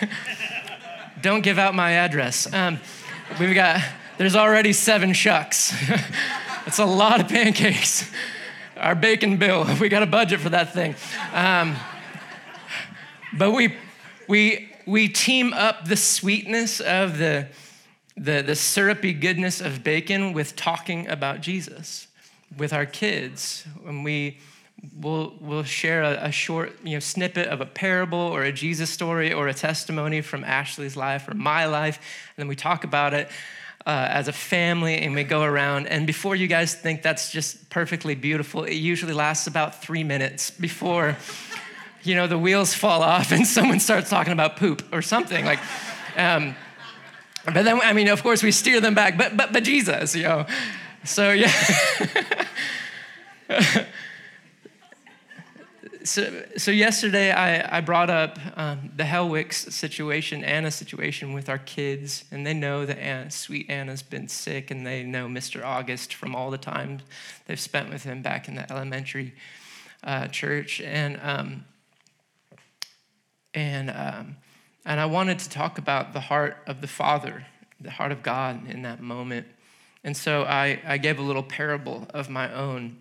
Don't 1.20 1.42
give 1.42 1.58
out 1.58 1.74
my 1.74 1.92
address. 1.92 2.50
Um, 2.50 2.78
we've 3.38 3.54
got. 3.54 3.82
There's 4.18 4.34
already 4.34 4.72
seven 4.72 5.12
Shucks. 5.12 5.72
It's 6.66 6.78
a 6.78 6.84
lot 6.84 7.18
of 7.18 7.28
pancakes. 7.28 8.10
Our 8.76 8.94
bacon 8.94 9.38
bill. 9.38 9.66
We 9.80 9.88
got 9.88 10.02
a 10.02 10.06
budget 10.06 10.40
for 10.40 10.50
that 10.50 10.74
thing. 10.74 10.96
Um, 11.32 11.76
but 13.32 13.52
we, 13.52 13.74
we, 14.28 14.70
we 14.84 15.08
team 15.08 15.54
up 15.54 15.86
the 15.86 15.96
sweetness 15.96 16.80
of 16.80 17.16
the, 17.16 17.46
the, 18.18 18.42
the 18.42 18.54
syrupy 18.54 19.14
goodness 19.14 19.62
of 19.62 19.82
bacon 19.82 20.34
with 20.34 20.56
talking 20.56 21.08
about 21.08 21.40
Jesus 21.40 22.08
with 22.54 22.74
our 22.74 22.84
kids. 22.84 23.64
And 23.86 24.04
we 24.04 24.36
will 25.00 25.36
we'll 25.40 25.62
share 25.62 26.02
a, 26.02 26.26
a, 26.26 26.32
short 26.32 26.76
you 26.84 26.94
know, 26.94 27.00
snippet 27.00 27.46
of 27.46 27.62
a 27.62 27.66
parable 27.66 28.18
or 28.18 28.42
a 28.42 28.52
Jesus 28.52 28.90
story 28.90 29.32
or 29.32 29.48
a 29.48 29.54
testimony 29.54 30.20
from 30.20 30.44
Ashley's 30.44 30.96
life 30.96 31.28
or 31.28 31.34
my 31.34 31.64
life. 31.64 31.96
And 32.36 32.42
then 32.42 32.48
we 32.48 32.56
talk 32.56 32.84
about 32.84 33.14
it. 33.14 33.30
Uh, 33.88 34.06
as 34.20 34.28
a 34.28 34.32
family, 34.32 34.98
and 34.98 35.14
we 35.14 35.24
go 35.24 35.42
around. 35.42 35.86
And 35.86 36.06
before 36.06 36.36
you 36.36 36.46
guys 36.46 36.74
think 36.74 37.00
that's 37.00 37.32
just 37.32 37.70
perfectly 37.70 38.14
beautiful, 38.14 38.64
it 38.64 38.74
usually 38.74 39.14
lasts 39.14 39.46
about 39.46 39.82
three 39.82 40.04
minutes 40.04 40.50
before 40.50 41.16
you 42.02 42.14
know, 42.14 42.26
the 42.26 42.38
wheels 42.38 42.74
fall 42.74 43.02
off 43.02 43.32
and 43.32 43.46
someone 43.56 43.80
starts 43.80 44.10
talking 44.10 44.32
about 44.32 44.56
poop 44.56 44.82
or 44.92 45.02
something 45.02 45.44
like. 45.44 45.60
Um, 46.16 46.54
but 47.44 47.64
then, 47.64 47.80
I 47.80 47.92
mean, 47.92 48.08
of 48.08 48.22
course, 48.22 48.42
we 48.42 48.52
steer 48.52 48.80
them 48.80 48.94
back. 48.94 49.16
But 49.16 49.36
but 49.36 49.52
but 49.52 49.64
Jesus, 49.64 50.14
you 50.14 50.24
know. 50.24 50.46
So 51.04 51.30
yeah. 51.30 51.52
so, 56.08 56.44
so 56.56 56.70
yesterday 56.70 57.30
I, 57.30 57.78
I 57.78 57.80
brought 57.80 58.10
up 58.10 58.38
um, 58.56 58.90
the 58.96 59.04
Hellwicks 59.04 59.70
situation, 59.72 60.42
Anna's 60.42 60.74
situation 60.74 61.32
with 61.32 61.48
our 61.48 61.58
kids, 61.58 62.24
and 62.30 62.46
they 62.46 62.54
know 62.54 62.86
that 62.86 62.98
Anna, 62.98 63.30
sweet 63.30 63.68
Anna's 63.68 64.02
been 64.02 64.28
sick, 64.28 64.70
and 64.70 64.86
they 64.86 65.02
know 65.02 65.26
Mr. 65.26 65.64
August 65.64 66.14
from 66.14 66.34
all 66.34 66.50
the 66.50 66.58
time 66.58 67.00
they've 67.46 67.60
spent 67.60 67.90
with 67.90 68.04
him 68.04 68.22
back 68.22 68.48
in 68.48 68.54
the 68.54 68.70
elementary 68.72 69.34
uh, 70.02 70.26
church, 70.28 70.80
and 70.80 71.20
um, 71.22 71.64
and, 73.54 73.90
um, 73.90 74.36
and 74.84 75.00
I 75.00 75.06
wanted 75.06 75.38
to 75.40 75.50
talk 75.50 75.78
about 75.78 76.12
the 76.12 76.20
heart 76.20 76.58
of 76.66 76.80
the 76.80 76.86
Father, 76.86 77.46
the 77.80 77.90
heart 77.90 78.12
of 78.12 78.22
God 78.22 78.68
in 78.68 78.82
that 78.82 79.00
moment. 79.00 79.46
And 80.04 80.16
so 80.16 80.42
I, 80.44 80.80
I 80.86 80.98
gave 80.98 81.18
a 81.18 81.22
little 81.22 81.42
parable 81.42 82.06
of 82.14 82.30
my 82.30 82.52
own. 82.54 82.98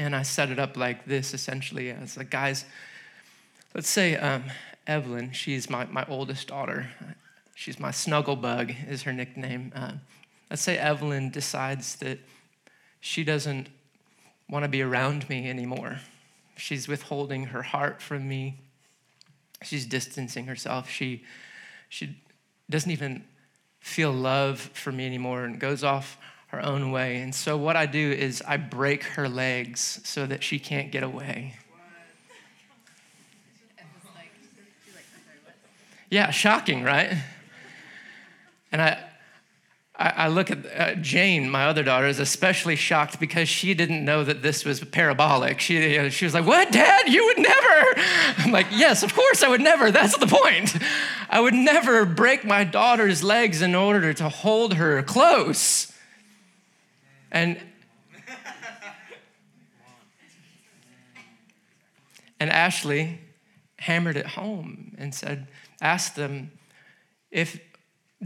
And 0.00 0.16
I 0.16 0.22
set 0.22 0.48
it 0.48 0.58
up 0.58 0.78
like 0.78 1.04
this 1.04 1.34
essentially 1.34 1.90
as 1.90 2.16
like, 2.16 2.30
guys, 2.30 2.64
let's 3.74 3.90
say 3.90 4.16
um, 4.16 4.44
Evelyn, 4.86 5.32
she's 5.32 5.68
my, 5.68 5.84
my 5.84 6.06
oldest 6.08 6.48
daughter. 6.48 6.88
She's 7.54 7.78
my 7.78 7.90
snuggle 7.90 8.36
bug, 8.36 8.72
is 8.88 9.02
her 9.02 9.12
nickname. 9.12 9.72
Uh, 9.76 9.92
let's 10.48 10.62
say 10.62 10.78
Evelyn 10.78 11.28
decides 11.28 11.96
that 11.96 12.18
she 13.00 13.22
doesn't 13.24 13.68
want 14.48 14.62
to 14.62 14.70
be 14.70 14.80
around 14.80 15.28
me 15.28 15.50
anymore. 15.50 16.00
She's 16.56 16.88
withholding 16.88 17.44
her 17.48 17.62
heart 17.62 18.00
from 18.00 18.26
me. 18.26 18.58
She's 19.62 19.84
distancing 19.84 20.46
herself. 20.46 20.88
She, 20.88 21.24
she 21.90 22.16
doesn't 22.70 22.90
even 22.90 23.24
feel 23.80 24.12
love 24.12 24.60
for 24.72 24.92
me 24.92 25.04
anymore 25.04 25.44
and 25.44 25.60
goes 25.60 25.84
off 25.84 26.16
her 26.50 26.64
own 26.64 26.90
way. 26.90 27.20
And 27.20 27.34
so, 27.34 27.56
what 27.56 27.76
I 27.76 27.86
do 27.86 28.10
is 28.12 28.42
I 28.46 28.56
break 28.56 29.04
her 29.04 29.28
legs 29.28 30.00
so 30.04 30.26
that 30.26 30.42
she 30.42 30.58
can't 30.58 30.90
get 30.90 31.02
away. 31.02 31.54
Yeah, 36.10 36.30
shocking, 36.30 36.82
right? 36.82 37.16
And 38.72 38.82
I, 38.82 38.98
I, 39.96 40.28
look 40.28 40.50
at 40.50 40.58
uh, 40.76 40.94
Jane, 40.96 41.48
my 41.48 41.66
other 41.66 41.84
daughter, 41.84 42.06
is 42.06 42.18
especially 42.18 42.74
shocked 42.74 43.20
because 43.20 43.48
she 43.48 43.74
didn't 43.74 44.04
know 44.04 44.24
that 44.24 44.42
this 44.42 44.64
was 44.64 44.82
parabolic. 44.82 45.60
She, 45.60 45.98
uh, 45.98 46.08
she 46.08 46.24
was 46.24 46.34
like, 46.34 46.46
What, 46.46 46.72
Dad? 46.72 47.08
You 47.08 47.26
would 47.26 47.38
never. 47.38 48.00
I'm 48.38 48.50
like, 48.50 48.66
Yes, 48.72 49.04
of 49.04 49.14
course 49.14 49.42
I 49.42 49.48
would 49.48 49.60
never. 49.60 49.90
That's 49.92 50.16
the 50.16 50.26
point. 50.26 50.76
I 51.28 51.40
would 51.40 51.54
never 51.54 52.04
break 52.04 52.44
my 52.44 52.64
daughter's 52.64 53.22
legs 53.22 53.62
in 53.62 53.74
order 53.74 54.12
to 54.14 54.28
hold 54.28 54.74
her 54.74 55.02
close. 55.02 55.89
And 57.30 57.60
and 62.40 62.50
Ashley 62.50 63.20
hammered 63.78 64.16
it 64.16 64.26
home 64.26 64.94
and 64.98 65.14
said, 65.14 65.48
asked 65.80 66.16
them 66.16 66.52
if 67.30 67.60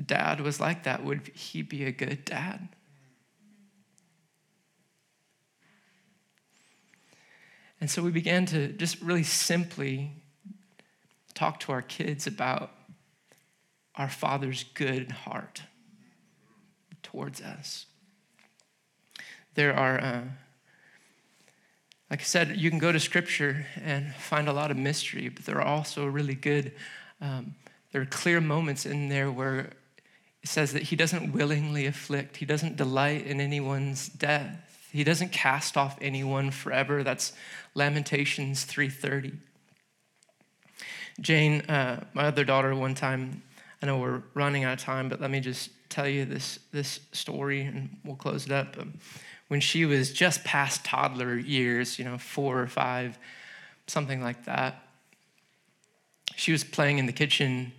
dad 0.06 0.40
was 0.40 0.60
like 0.60 0.84
that, 0.84 1.04
would 1.04 1.28
he 1.34 1.62
be 1.62 1.84
a 1.84 1.92
good 1.92 2.24
dad? 2.24 2.68
And 7.80 7.90
so 7.90 8.02
we 8.02 8.10
began 8.10 8.46
to 8.46 8.68
just 8.68 9.00
really 9.02 9.24
simply 9.24 10.12
talk 11.34 11.60
to 11.60 11.72
our 11.72 11.82
kids 11.82 12.26
about 12.26 12.72
our 13.96 14.08
Father's 14.08 14.64
good 14.74 15.12
heart 15.12 15.62
towards 17.02 17.40
us. 17.40 17.86
There 19.54 19.74
are, 19.74 20.00
uh, 20.00 20.22
like 22.10 22.20
I 22.20 22.24
said, 22.24 22.56
you 22.56 22.70
can 22.70 22.78
go 22.78 22.90
to 22.90 22.98
Scripture 22.98 23.66
and 23.82 24.14
find 24.14 24.48
a 24.48 24.52
lot 24.52 24.70
of 24.70 24.76
mystery, 24.76 25.28
but 25.28 25.44
there 25.44 25.58
are 25.58 25.66
also 25.66 26.06
really 26.06 26.34
good, 26.34 26.72
um, 27.20 27.54
there 27.92 28.02
are 28.02 28.06
clear 28.06 28.40
moments 28.40 28.84
in 28.84 29.08
there 29.08 29.30
where 29.30 29.70
it 30.42 30.48
says 30.48 30.72
that 30.72 30.82
He 30.82 30.96
doesn't 30.96 31.32
willingly 31.32 31.86
afflict, 31.86 32.38
He 32.38 32.46
doesn't 32.46 32.76
delight 32.76 33.26
in 33.26 33.40
anyone's 33.40 34.08
death. 34.08 34.88
He 34.92 35.02
doesn't 35.02 35.32
cast 35.32 35.76
off 35.76 35.98
anyone 36.00 36.52
forever. 36.52 37.02
That's 37.02 37.32
Lamentations 37.74 38.64
3:30. 38.64 39.32
Jane, 41.20 41.62
uh, 41.62 42.04
my 42.12 42.26
other 42.26 42.44
daughter, 42.44 42.74
one 42.74 42.94
time, 42.94 43.42
I 43.82 43.86
know 43.86 43.98
we're 43.98 44.22
running 44.34 44.64
out 44.64 44.74
of 44.74 44.78
time, 44.80 45.08
but 45.08 45.20
let 45.20 45.30
me 45.30 45.40
just 45.40 45.70
tell 45.88 46.08
you 46.08 46.24
this, 46.24 46.58
this 46.72 47.00
story 47.12 47.62
and 47.62 47.96
we'll 48.04 48.16
close 48.16 48.46
it 48.46 48.52
up. 48.52 48.76
Um, 48.78 48.94
when 49.48 49.60
she 49.60 49.84
was 49.84 50.12
just 50.12 50.44
past 50.44 50.84
toddler 50.84 51.36
years, 51.36 51.98
you 51.98 52.04
know, 52.04 52.18
four 52.18 52.60
or 52.60 52.66
five, 52.66 53.18
something 53.86 54.22
like 54.22 54.44
that, 54.46 54.82
she 56.36 56.52
was 56.52 56.64
playing 56.64 56.98
in 56.98 57.06
the 57.06 57.12
kitchen 57.12 57.72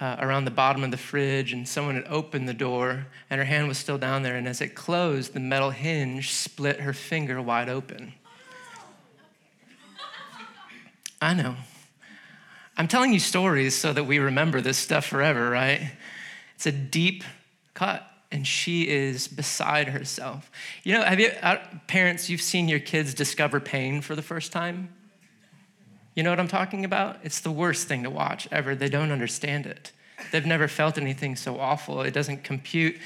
uh, 0.00 0.16
around 0.18 0.44
the 0.44 0.50
bottom 0.50 0.82
of 0.82 0.90
the 0.90 0.96
fridge, 0.96 1.52
and 1.52 1.68
someone 1.68 1.94
had 1.94 2.06
opened 2.08 2.48
the 2.48 2.54
door, 2.54 3.06
and 3.30 3.38
her 3.38 3.44
hand 3.44 3.68
was 3.68 3.78
still 3.78 3.98
down 3.98 4.22
there. 4.22 4.34
And 4.34 4.48
as 4.48 4.60
it 4.60 4.74
closed, 4.74 5.32
the 5.32 5.40
metal 5.40 5.70
hinge 5.70 6.32
split 6.32 6.80
her 6.80 6.92
finger 6.92 7.40
wide 7.40 7.68
open. 7.68 8.14
I 11.20 11.34
know. 11.34 11.54
I'm 12.76 12.88
telling 12.88 13.12
you 13.12 13.20
stories 13.20 13.76
so 13.76 13.92
that 13.92 14.04
we 14.04 14.18
remember 14.18 14.60
this 14.60 14.78
stuff 14.78 15.06
forever, 15.06 15.50
right? 15.50 15.92
It's 16.56 16.66
a 16.66 16.72
deep 16.72 17.22
cut, 17.74 18.04
and 18.32 18.46
she 18.46 18.88
is 18.88 19.28
beside 19.28 19.88
herself. 19.88 20.50
You 20.82 20.94
know, 20.94 21.02
have 21.02 21.20
you, 21.20 21.30
uh, 21.42 21.58
parents, 21.86 22.30
you've 22.30 22.40
seen 22.40 22.66
your 22.66 22.80
kids 22.80 23.12
discover 23.12 23.60
pain 23.60 24.00
for 24.00 24.16
the 24.16 24.22
first 24.22 24.50
time? 24.50 24.88
You 26.14 26.22
know 26.22 26.30
what 26.30 26.40
I'm 26.40 26.48
talking 26.48 26.84
about? 26.84 27.18
It's 27.22 27.40
the 27.40 27.50
worst 27.50 27.88
thing 27.88 28.02
to 28.02 28.10
watch 28.10 28.48
ever. 28.50 28.74
They 28.74 28.88
don't 28.88 29.12
understand 29.12 29.66
it. 29.66 29.92
They've 30.30 30.46
never 30.46 30.66
felt 30.66 30.98
anything 30.98 31.36
so 31.36 31.60
awful. 31.60 32.00
It 32.00 32.14
doesn't 32.14 32.42
compute. 32.42 32.96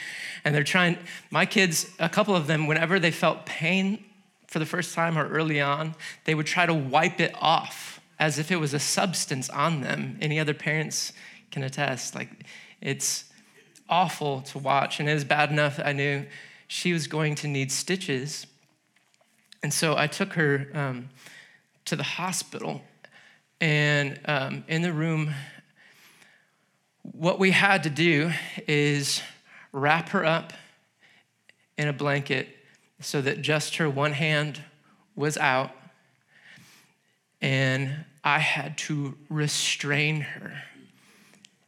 And 0.45 0.55
they're 0.55 0.65
trying, 0.65 0.99
my 1.31 1.45
kids, 1.45 1.91
a 1.99 2.09
couple 2.09 2.37
of 2.37 2.47
them, 2.47 2.67
whenever 2.67 3.01
they 3.01 3.11
felt 3.11 3.47
pain 3.47 4.05
for 4.47 4.61
the 4.61 4.67
first 4.67 4.95
time 4.95 5.19
or 5.19 5.29
early 5.29 5.61
on, 5.61 5.95
they 6.25 6.35
would 6.35 6.47
try 6.47 6.67
to 6.67 6.75
wipe 6.75 7.21
it 7.21 7.33
off 7.41 8.01
as 8.19 8.39
if 8.39 8.53
it 8.53 8.57
was 8.57 8.75
a 8.75 8.79
substance 8.79 9.51
on 9.51 9.81
them. 9.81 10.19
Any 10.21 10.39
other 10.39 10.55
parents 10.55 11.13
can 11.51 11.65
attest. 11.65 12.15
Like, 12.15 12.31
it's 12.81 13.25
awful 13.89 14.43
to 14.43 14.59
watch. 14.59 15.01
And 15.01 15.09
it 15.09 15.15
was 15.15 15.25
bad 15.25 15.51
enough 15.51 15.81
I 15.83 15.93
knew 15.93 16.27
she 16.69 16.93
was 16.93 17.07
going 17.07 17.35
to 17.37 17.49
need 17.49 17.71
stitches. 17.71 18.47
And 19.63 19.73
so 19.73 19.97
I 19.97 20.07
took 20.07 20.35
her 20.35 20.69
um, 20.75 21.09
to 21.87 21.97
the 21.97 22.03
hospital. 22.03 22.83
And 23.61 24.21
um, 24.27 24.65
in 24.69 24.83
the 24.83 24.93
room, 24.93 25.33
what 27.03 27.39
we 27.39 27.53
had 27.53 27.85
to 27.85 27.91
do 27.91 28.33
is 28.67 29.23
wrap 29.73 30.11
her 30.11 30.25
up 30.25 30.53
in 31.79 31.89
a 31.89 31.93
blanket 31.93 32.49
so 33.01 33.21
that 33.21 33.43
just 33.43 33.77
her 33.77 33.89
one 33.89 34.13
hand 34.13 34.63
was 35.15 35.37
out. 35.37 35.71
And 37.41 38.05
I 38.25 38.39
had 38.39 38.77
to 38.79 39.17
restrain 39.29 40.21
her 40.21 40.63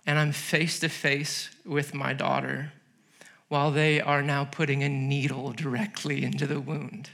and 0.09 0.19
I'm 0.19 0.33
face 0.33 0.81
to 0.81 0.89
face 0.89 1.51
with 1.67 1.93
my 1.93 2.15
daughter 2.15 2.73
while 3.49 3.71
they 3.71 4.01
are 4.01 4.23
now 4.23 4.43
putting 4.43 4.83
a 4.83 4.89
needle 4.89 5.53
directly 5.53 6.25
into 6.25 6.47
the 6.47 6.59
wound. 6.59 7.11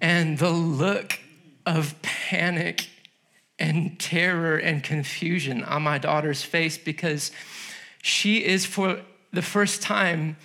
And 0.00 0.36
the 0.36 0.50
look 0.50 1.20
of 1.64 1.94
panic 2.02 2.88
and 3.60 4.00
terror 4.00 4.56
and 4.56 4.82
confusion 4.82 5.62
on 5.62 5.82
my 5.82 5.96
daughter's 5.96 6.42
face 6.42 6.76
because 6.76 7.30
she 8.02 8.44
is, 8.44 8.66
for 8.66 8.98
the 9.32 9.42
first 9.42 9.80
time, 9.80 10.36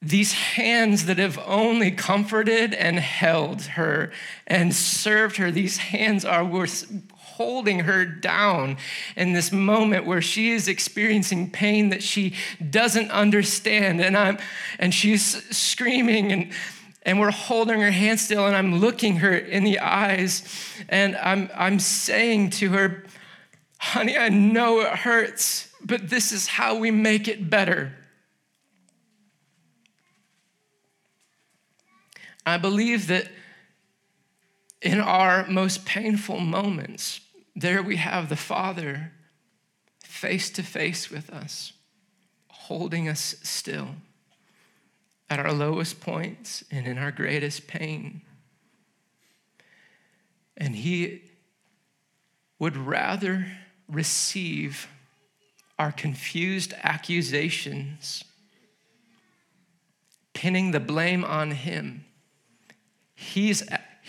these 0.00 0.32
hands 0.32 1.06
that 1.06 1.18
have 1.18 1.38
only 1.46 1.90
comforted 1.90 2.74
and 2.74 3.00
held 3.00 3.62
her 3.62 4.12
and 4.46 4.72
served 4.72 5.38
her, 5.38 5.50
these 5.50 5.78
hands 5.78 6.24
are 6.24 6.44
holding 7.36 7.80
her 7.80 8.04
down 8.04 8.76
in 9.16 9.32
this 9.32 9.52
moment 9.52 10.06
where 10.06 10.22
she 10.22 10.50
is 10.50 10.68
experiencing 10.68 11.50
pain 11.50 11.90
that 11.90 12.02
she 12.02 12.34
doesn't 12.70 13.10
understand. 13.10 14.00
And 14.00 14.16
I'm 14.16 14.38
and 14.78 14.92
she's 14.92 15.44
screaming 15.56 16.32
and 16.32 16.52
and 17.04 17.18
we're 17.18 17.30
holding 17.30 17.80
her 17.80 17.90
hand 17.90 18.20
still 18.20 18.46
and 18.46 18.54
I'm 18.54 18.76
looking 18.76 19.16
her 19.16 19.34
in 19.34 19.64
the 19.64 19.80
eyes 19.80 20.44
and 20.88 21.16
I'm 21.16 21.50
I'm 21.54 21.78
saying 21.78 22.50
to 22.50 22.70
her, 22.70 23.04
honey, 23.78 24.16
I 24.16 24.28
know 24.28 24.80
it 24.80 24.92
hurts, 24.98 25.68
but 25.84 26.08
this 26.08 26.32
is 26.32 26.46
how 26.46 26.76
we 26.76 26.90
make 26.90 27.28
it 27.28 27.50
better. 27.50 27.92
I 32.44 32.58
believe 32.58 33.06
that 33.06 33.28
in 34.82 35.00
our 35.00 35.46
most 35.46 35.86
painful 35.86 36.40
moments, 36.40 37.20
there 37.54 37.82
we 37.82 37.96
have 37.96 38.28
the 38.28 38.36
Father 38.36 39.12
face 40.04 40.50
to 40.50 40.62
face 40.62 41.10
with 41.10 41.30
us, 41.30 41.72
holding 42.48 43.08
us 43.08 43.36
still 43.42 43.90
at 45.30 45.38
our 45.38 45.52
lowest 45.52 46.00
points 46.00 46.64
and 46.70 46.86
in 46.86 46.98
our 46.98 47.12
greatest 47.12 47.66
pain. 47.66 48.22
And 50.56 50.74
He 50.74 51.22
would 52.58 52.76
rather 52.76 53.46
receive 53.88 54.88
our 55.78 55.92
confused 55.92 56.74
accusations, 56.82 58.24
pinning 60.34 60.72
the 60.72 60.80
blame 60.80 61.24
on 61.24 61.52
Him. 61.52 62.04
He's 63.14 63.62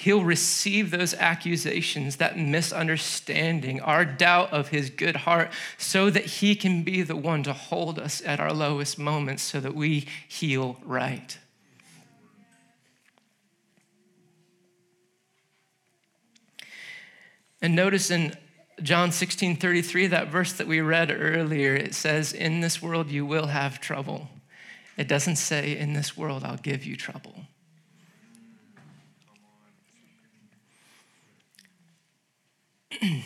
he'll 0.03 0.23
receive 0.23 0.91
those 0.91 1.13
accusations, 1.13 2.17
that 2.17 2.37
misunderstanding, 2.37 3.79
our 3.81 4.03
doubt 4.03 4.51
of 4.51 4.67
his 4.67 4.89
good 4.89 5.15
heart, 5.15 5.49
so 5.77 6.09
that 6.09 6.25
he 6.25 6.55
can 6.55 6.83
be 6.83 7.01
the 7.01 7.15
one 7.15 7.41
to 7.43 7.53
hold 7.53 7.97
us 7.97 8.21
at 8.25 8.39
our 8.39 8.51
lowest 8.51 8.99
moments 8.99 9.41
so 9.41 9.61
that 9.61 9.73
we 9.73 10.05
heal 10.27 10.77
right. 10.83 11.37
And 17.61 17.73
notice 17.73 18.11
in 18.11 18.35
John 18.81 19.13
16 19.13 19.55
33, 19.55 20.07
that 20.07 20.27
verse 20.27 20.51
that 20.53 20.67
we 20.67 20.81
read 20.81 21.11
earlier, 21.11 21.75
it 21.75 21.95
says, 21.95 22.33
In 22.33 22.59
this 22.59 22.81
world 22.81 23.09
you 23.09 23.25
will 23.25 23.47
have 23.47 23.79
trouble. 23.79 24.27
It 24.97 25.07
doesn't 25.07 25.37
say, 25.37 25.77
In 25.77 25.93
this 25.93 26.17
world 26.17 26.43
I'll 26.43 26.57
give 26.57 26.83
you 26.83 26.97
trouble. 26.97 27.47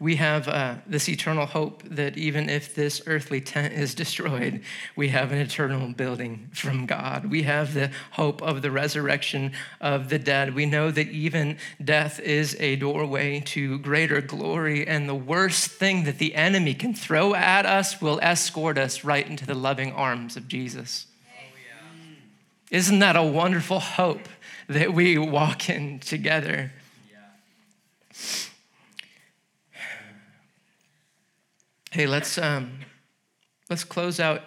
we 0.00 0.16
have 0.16 0.48
uh, 0.48 0.76
this 0.86 1.10
eternal 1.10 1.44
hope 1.44 1.82
that 1.84 2.16
even 2.16 2.48
if 2.48 2.74
this 2.74 3.02
earthly 3.06 3.38
tent 3.38 3.74
is 3.74 3.94
destroyed, 3.94 4.62
we 4.96 5.08
have 5.08 5.30
an 5.30 5.36
eternal 5.38 5.92
building 5.92 6.48
from 6.54 6.86
God. 6.86 7.26
We 7.26 7.42
have 7.42 7.74
the 7.74 7.90
hope 8.12 8.40
of 8.40 8.62
the 8.62 8.70
resurrection 8.70 9.52
of 9.78 10.08
the 10.08 10.18
dead. 10.18 10.54
We 10.54 10.64
know 10.64 10.90
that 10.90 11.08
even 11.08 11.58
death 11.84 12.18
is 12.18 12.56
a 12.58 12.76
doorway 12.76 13.40
to 13.40 13.78
greater 13.80 14.22
glory, 14.22 14.86
and 14.86 15.06
the 15.06 15.14
worst 15.14 15.70
thing 15.70 16.04
that 16.04 16.16
the 16.16 16.34
enemy 16.34 16.72
can 16.72 16.94
throw 16.94 17.34
at 17.34 17.66
us 17.66 18.00
will 18.00 18.18
escort 18.22 18.78
us 18.78 19.04
right 19.04 19.28
into 19.28 19.44
the 19.44 19.54
loving 19.54 19.92
arms 19.92 20.34
of 20.34 20.48
Jesus. 20.48 21.06
Oh, 21.26 21.42
yeah. 21.62 22.78
Isn't 22.78 23.00
that 23.00 23.16
a 23.16 23.22
wonderful 23.22 23.80
hope 23.80 24.30
that 24.66 24.94
we 24.94 25.18
walk 25.18 25.68
in 25.68 25.98
together? 25.98 26.72
Hey, 31.92 32.06
let's 32.06 32.38
um, 32.38 32.70
let's 33.68 33.82
close 33.82 34.20
out 34.20 34.42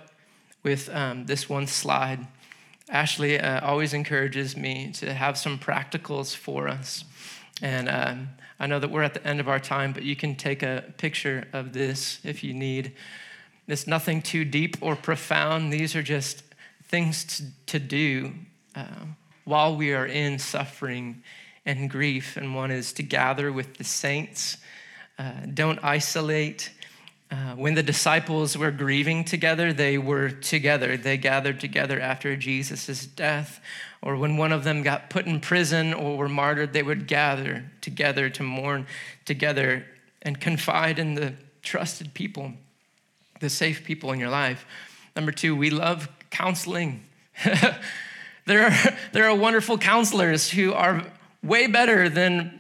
with 0.64 0.90
um, 0.90 1.26
this 1.26 1.50
one 1.50 1.68
slide. 1.68 2.26
Ashley 2.90 3.40
uh, 3.40 3.66
always 3.66 3.94
encourages 3.94 4.56
me 4.56 4.92
to 4.94 5.14
have 5.14 5.38
some 5.38 5.60
practicals 5.60 6.36
for 6.36 6.70
us, 6.70 7.04
and 7.62 7.90
um, 7.90 8.30
I 8.60 8.68
know 8.68 8.80
that 8.80 8.92
we're 8.92 9.04
at 9.04 9.14
the 9.14 9.28
end 9.28 9.42
of 9.42 9.50
our 9.50 9.60
time, 9.60 9.92
but 9.92 10.04
you 10.04 10.16
can 10.16 10.36
take 10.36 10.64
a 10.64 10.94
picture 10.98 11.48
of 11.52 11.74
this 11.74 12.20
if 12.24 12.46
you 12.46 12.54
need. 12.54 12.94
It's 13.68 13.88
nothing 13.88 14.22
too 14.22 14.46
deep 14.46 14.78
or 14.80 14.96
profound. 14.96 15.72
These 15.72 15.98
are 15.98 16.04
just 16.04 16.44
things 16.86 17.26
to, 17.26 17.44
to 17.66 17.80
do 17.80 18.34
uh, 18.76 19.06
while 19.44 19.76
we 19.76 19.94
are 19.94 20.06
in 20.06 20.40
suffering 20.40 21.24
and 21.66 21.90
grief. 21.90 22.38
And 22.38 22.56
one 22.56 22.72
is 22.72 22.94
to 22.94 23.04
gather 23.04 23.52
with 23.52 23.78
the 23.78 23.84
saints 23.84 24.58
Uh, 25.20 25.32
don't 25.54 25.80
isolate. 25.84 26.72
Uh, 27.30 27.54
when 27.56 27.76
the 27.76 27.84
disciples 27.84 28.58
were 28.58 28.72
grieving 28.72 29.24
together, 29.24 29.72
they 29.72 29.98
were 29.98 30.30
together. 30.30 30.98
They 30.98 31.18
gathered 31.18 31.60
together 31.60 32.00
after 32.00 32.36
Jesus' 32.36 33.06
death. 33.06 33.60
Or 34.02 34.18
when 34.18 34.38
one 34.38 34.52
of 34.52 34.64
them 34.64 34.84
got 34.84 35.10
put 35.10 35.26
in 35.26 35.40
prison 35.40 35.94
or 35.94 36.18
were 36.18 36.30
martyred, 36.30 36.74
they 36.74 36.84
would 36.84 37.08
gather 37.08 37.64
together 37.82 38.30
to 38.32 38.44
mourn 38.44 38.88
together 39.26 39.86
and 40.24 40.40
confide 40.40 41.00
in 41.00 41.14
the 41.14 41.34
trusted 41.62 42.14
people, 42.14 42.54
the 43.40 43.50
safe 43.50 43.84
people 43.84 44.12
in 44.12 44.20
your 44.20 44.30
life. 44.30 44.66
Number 45.16 45.32
two, 45.32 45.56
we 45.56 45.70
love 45.70 46.10
counseling. 46.30 47.04
there, 48.46 48.66
are, 48.66 48.98
there 49.12 49.26
are 49.26 49.36
wonderful 49.36 49.78
counselors 49.78 50.50
who 50.50 50.74
are 50.74 51.04
way 51.44 51.68
better 51.68 52.10
than 52.10 52.60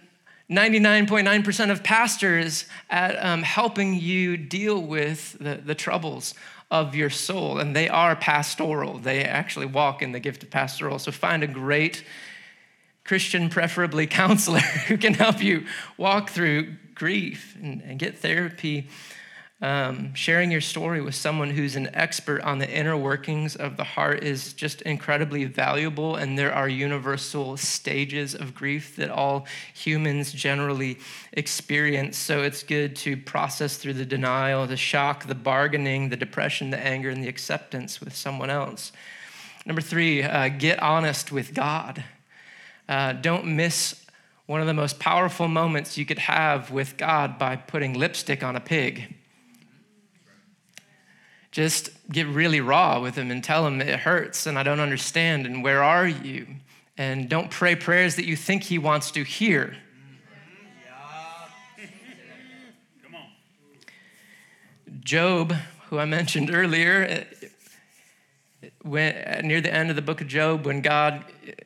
99.9% 0.50 1.72
of 1.72 1.84
pastors 1.84 2.66
at 2.90 3.16
um, 3.24 3.44
helping 3.44 3.96
you 3.96 4.38
deal 4.38 4.82
with 4.82 5.38
the, 5.40 5.56
the 5.56 5.74
troubles 5.74 6.36
of 6.70 6.96
your 6.96 7.10
soul. 7.10 7.60
And 7.60 7.76
they 7.76 7.88
are 7.88 8.16
pastoral, 8.16 8.98
they 8.98 9.24
actually 9.24 9.68
walk 9.68 10.02
in 10.02 10.12
the 10.12 10.20
gift 10.20 10.44
of 10.44 10.52
pastoral. 10.52 11.00
So 11.00 11.12
find 11.12 11.44
a 11.44 11.48
great 11.48 12.04
Christian, 13.04 13.50
preferably 13.50 14.08
counselor, 14.08 14.60
who 14.88 14.98
can 14.98 15.14
help 15.14 15.42
you 15.42 15.66
walk 15.98 16.30
through 16.30 16.76
grief 16.96 17.58
and, 17.62 17.82
and 17.82 18.00
get 18.00 18.18
therapy 18.18 18.88
um, 19.64 20.14
sharing 20.14 20.52
your 20.52 20.60
story 20.60 21.00
with 21.00 21.16
someone 21.16 21.50
who's 21.50 21.78
an 21.78 21.90
expert 21.94 22.42
on 22.42 22.60
the 22.60 22.70
inner 22.70 22.98
workings 22.98 23.56
of 23.56 23.78
the 23.78 23.86
heart 23.86 24.22
is 24.22 24.52
just 24.52 24.82
incredibly 24.82 25.46
valuable. 25.46 26.18
And 26.18 26.38
there 26.38 26.54
are 26.54 26.68
universal 26.68 27.56
stages 27.56 28.36
of 28.36 28.54
grief 28.54 28.98
that 28.98 29.10
all 29.10 29.48
humans 29.74 30.34
generally 30.34 31.00
experience. 31.32 32.18
So 32.18 32.44
it's 32.44 32.62
good 32.62 32.98
to 32.98 33.16
process 33.16 33.78
through 33.78 33.94
the 33.94 34.06
denial, 34.06 34.68
the 34.68 34.76
shock, 34.76 35.28
the 35.28 35.36
bargaining, 35.36 36.10
the 36.10 36.18
depression, 36.18 36.70
the 36.70 36.80
anger, 36.80 37.10
and 37.10 37.24
the 37.24 37.30
acceptance 37.30 38.02
with 38.02 38.14
someone 38.14 38.50
else. 38.50 38.92
Number 39.66 39.82
three, 39.82 40.24
uh, 40.24 40.50
get 40.50 40.84
honest 40.84 41.32
with 41.32 41.54
God. 41.54 42.04
Uh, 42.90 43.14
don't 43.14 43.46
miss 43.46 44.06
one 44.46 44.60
of 44.60 44.68
the 44.68 44.74
most 44.74 45.00
powerful 45.00 45.48
moments 45.48 45.98
you 45.98 46.06
could 46.06 46.20
have 46.20 46.70
with 46.70 46.98
God 46.98 47.40
by 47.40 47.56
putting 47.56 47.94
lipstick 47.94 48.44
on 48.44 48.58
a 48.58 48.60
pig 48.60 49.16
just 51.54 51.92
get 52.12 52.26
really 52.26 52.60
raw 52.60 53.00
with 53.00 53.16
him 53.16 53.30
and 53.30 53.44
tell 53.44 53.68
him 53.68 53.80
it 53.80 54.00
hurts 54.00 54.48
and 54.48 54.58
I 54.58 54.64
don't 54.64 54.80
understand 54.80 55.46
and 55.46 55.64
where 55.64 55.84
are 55.84 56.08
you? 56.08 56.48
And 56.98 57.30
don't 57.30 57.52
pray 57.52 57.76
prayers 57.76 58.16
that 58.16 58.26
you 58.26 58.36
think 58.36 58.64
he 58.64 58.80
wants 58.80 59.12
to 59.12 59.24
hear. 59.24 59.78
Job, 65.02 65.54
who 65.90 66.00
I 66.00 66.06
mentioned 66.06 66.50
earlier, 66.52 67.28
when, 68.82 69.14
near 69.44 69.62
the 69.62 69.72
end 69.72 69.92
of 69.92 69.96
the 69.96 70.02
book 70.02 70.22
of 70.22 70.28
Job, 70.28 70.66
when 70.66 70.82
God 70.82 71.24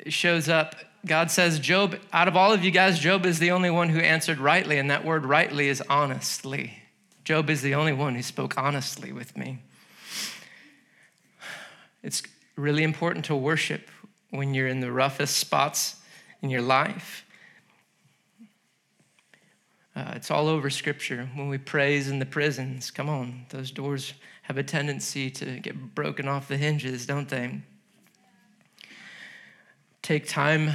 shows 0.08 0.50
up, 0.50 0.76
God 1.06 1.32
says, 1.32 1.60
Job, 1.60 1.98
out 2.12 2.28
of 2.28 2.36
all 2.36 2.52
of 2.52 2.64
you 2.66 2.72
guys, 2.72 3.00
Job 3.00 3.26
is 3.26 3.40
the 3.40 3.52
only 3.52 3.70
one 3.70 3.90
who 3.90 4.00
answered 4.00 4.40
rightly, 4.40 4.80
and 4.80 4.92
that 4.92 5.06
word 5.06 5.24
rightly 5.26 5.70
is 5.70 5.82
honestly. 5.90 6.80
Job 7.24 7.50
is 7.50 7.62
the 7.62 7.76
only 7.76 7.94
one 7.94 8.16
who 8.16 8.24
spoke 8.24 8.58
honestly 8.58 9.14
with 9.14 9.38
me. 9.38 9.60
It's 12.04 12.24
really 12.56 12.84
important 12.84 13.26
to 13.26 13.36
worship 13.36 13.90
when 14.30 14.54
you're 14.54 14.68
in 14.68 14.80
the 14.80 14.92
roughest 14.92 15.38
spots 15.38 16.02
in 16.42 16.50
your 16.50 16.62
life. 16.62 17.26
Uh, 19.96 20.14
it's 20.16 20.30
all 20.30 20.48
over 20.48 20.70
Scripture. 20.70 21.28
When 21.34 21.50
we 21.50 21.58
praise 21.58 22.08
in 22.08 22.20
the 22.20 22.26
prisons, 22.26 22.92
come 22.92 23.10
on, 23.10 23.46
those 23.50 23.72
doors 23.72 24.14
have 24.44 24.58
a 24.58 24.64
tendency 24.64 25.32
to 25.32 25.60
get 25.60 25.96
broken 25.96 26.28
off 26.28 26.48
the 26.48 26.58
hinges, 26.58 27.06
don't 27.06 27.28
they? 27.28 27.62
Take 30.04 30.28
time 30.28 30.72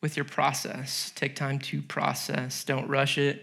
with 0.00 0.16
your 0.16 0.24
process. 0.24 1.12
Take 1.14 1.34
time 1.34 1.58
to 1.58 1.82
process. 1.82 2.62
Don't 2.62 2.88
rush 2.88 3.18
it. 3.18 3.42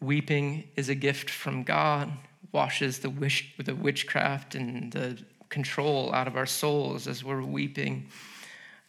Weeping 0.00 0.68
is 0.76 0.88
a 0.88 0.94
gift 0.94 1.30
from 1.30 1.62
God, 1.62 2.12
washes 2.52 2.98
the, 2.98 3.08
wish, 3.08 3.54
the 3.56 3.74
witchcraft 3.74 4.54
and 4.54 4.92
the 4.92 5.18
control 5.48 6.12
out 6.12 6.26
of 6.26 6.36
our 6.36 6.46
souls 6.46 7.06
as 7.06 7.22
we're 7.22 7.42
weeping. 7.42 8.08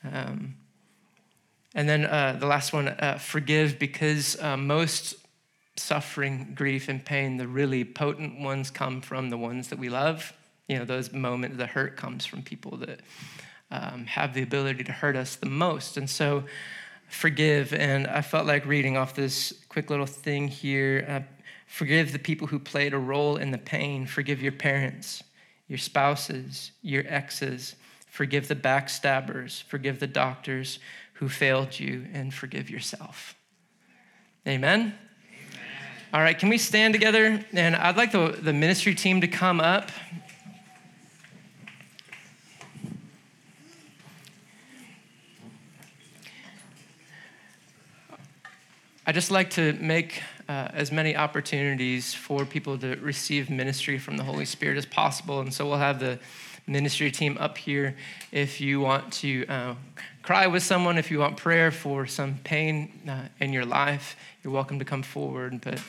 Um, 0.03 0.55
and 1.75 1.87
then 1.87 2.05
uh, 2.05 2.37
the 2.39 2.47
last 2.47 2.73
one, 2.73 2.87
uh, 2.87 3.17
forgive, 3.19 3.77
because 3.77 4.39
uh, 4.41 4.57
most 4.57 5.15
suffering, 5.75 6.53
grief, 6.55 6.89
and 6.89 7.03
pain, 7.03 7.37
the 7.37 7.47
really 7.47 7.85
potent 7.85 8.39
ones 8.39 8.71
come 8.71 9.01
from 9.01 9.29
the 9.29 9.37
ones 9.37 9.67
that 9.67 9.77
we 9.77 9.89
love. 9.89 10.33
You 10.67 10.79
know, 10.79 10.85
those 10.85 11.13
moments, 11.13 11.57
the 11.57 11.67
hurt 11.67 11.95
comes 11.95 12.25
from 12.25 12.41
people 12.41 12.77
that 12.77 13.01
um, 13.69 14.05
have 14.05 14.33
the 14.33 14.41
ability 14.41 14.83
to 14.85 14.91
hurt 14.91 15.15
us 15.15 15.35
the 15.35 15.45
most. 15.45 15.97
And 15.97 16.09
so, 16.09 16.45
forgive. 17.09 17.73
And 17.73 18.07
I 18.07 18.21
felt 18.21 18.47
like 18.47 18.65
reading 18.65 18.97
off 18.97 19.15
this 19.15 19.53
quick 19.69 19.89
little 19.89 20.05
thing 20.05 20.47
here. 20.47 21.05
Uh, 21.07 21.19
forgive 21.67 22.11
the 22.11 22.19
people 22.19 22.47
who 22.47 22.59
played 22.59 22.93
a 22.93 22.97
role 22.97 23.37
in 23.37 23.51
the 23.51 23.57
pain. 23.57 24.05
Forgive 24.05 24.41
your 24.41 24.51
parents 24.51 25.23
your 25.67 25.77
spouses, 25.77 26.71
your 26.81 27.03
exes. 27.07 27.75
Forgive 28.07 28.47
the 28.47 28.55
backstabbers, 28.55 29.63
forgive 29.63 29.99
the 29.99 30.07
doctors 30.07 30.79
who 31.13 31.29
failed 31.29 31.79
you, 31.79 32.05
and 32.13 32.33
forgive 32.33 32.69
yourself. 32.69 33.35
Amen? 34.47 34.79
Amen? 34.79 34.99
All 36.13 36.21
right, 36.21 36.37
can 36.39 36.47
we 36.47 36.57
stand 36.57 36.93
together? 36.93 37.43
And 37.51 37.75
I'd 37.75 37.97
like 37.97 38.13
the, 38.13 38.37
the 38.41 38.53
ministry 38.53 38.95
team 38.95 39.19
to 39.21 39.27
come 39.27 39.59
up. 39.59 39.91
I 49.05 49.11
just 49.11 49.31
like 49.31 49.49
to 49.51 49.73
make 49.73 50.21
uh, 50.47 50.69
as 50.73 50.91
many 50.91 51.15
opportunities 51.15 52.13
for 52.13 52.45
people 52.45 52.77
to 52.77 52.95
receive 52.97 53.49
ministry 53.49 53.97
from 53.97 54.17
the 54.17 54.23
Holy 54.23 54.45
Spirit 54.45 54.77
as 54.77 54.85
possible. 54.85 55.39
And 55.39 55.53
so 55.53 55.67
we'll 55.67 55.77
have 55.77 55.99
the 55.99 56.19
ministry 56.67 57.11
team 57.11 57.37
up 57.39 57.57
here 57.57 57.95
if 58.31 58.59
you 58.59 58.79
want 58.79 59.11
to 59.13 59.45
uh, 59.47 59.75
cry 60.21 60.47
with 60.47 60.63
someone, 60.63 60.97
if 60.97 61.09
you 61.09 61.19
want 61.19 61.37
prayer 61.37 61.71
for 61.71 62.05
some 62.05 62.37
pain 62.43 62.91
uh, 63.07 63.27
in 63.39 63.53
your 63.53 63.65
life, 63.65 64.17
you're 64.43 64.53
welcome 64.53 64.79
to 64.79 64.85
come 64.85 65.03
forward. 65.03 65.61
But 65.61 65.81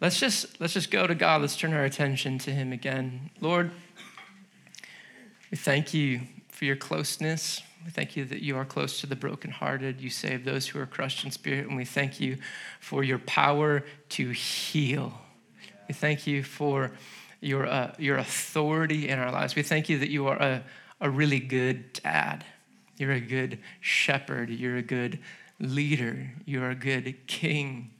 let's 0.00 0.18
just 0.18 0.60
let's 0.60 0.74
just 0.74 0.90
go 0.90 1.06
to 1.06 1.14
God. 1.14 1.40
Let's 1.40 1.56
turn 1.56 1.72
our 1.72 1.84
attention 1.84 2.38
to 2.40 2.50
Him 2.50 2.72
again. 2.72 3.30
Lord, 3.40 3.70
we 5.50 5.56
thank 5.56 5.94
you 5.94 6.20
for 6.48 6.64
your 6.64 6.76
closeness. 6.76 7.62
We 7.84 7.90
thank 7.90 8.16
you 8.16 8.24
that 8.26 8.42
you 8.42 8.56
are 8.56 8.64
close 8.64 9.00
to 9.00 9.06
the 9.06 9.16
brokenhearted. 9.16 10.00
You 10.00 10.10
save 10.10 10.44
those 10.44 10.66
who 10.66 10.78
are 10.78 10.86
crushed 10.86 11.24
in 11.24 11.30
spirit. 11.30 11.66
And 11.66 11.76
we 11.76 11.84
thank 11.84 12.20
you 12.20 12.36
for 12.80 13.02
your 13.02 13.18
power 13.18 13.84
to 14.10 14.30
heal. 14.30 15.12
We 15.88 15.94
thank 15.94 16.26
you 16.26 16.42
for 16.42 16.92
your, 17.40 17.66
uh, 17.66 17.94
your 17.98 18.18
authority 18.18 19.08
in 19.08 19.18
our 19.18 19.32
lives. 19.32 19.54
We 19.54 19.62
thank 19.62 19.88
you 19.88 19.98
that 19.98 20.10
you 20.10 20.26
are 20.26 20.36
a, 20.36 20.62
a 21.00 21.08
really 21.08 21.40
good 21.40 21.92
dad. 21.94 22.44
You're 22.96 23.12
a 23.12 23.20
good 23.20 23.58
shepherd. 23.80 24.50
You're 24.50 24.76
a 24.76 24.82
good 24.82 25.20
leader. 25.60 26.32
You're 26.44 26.70
a 26.70 26.74
good 26.74 27.26
king 27.26 27.92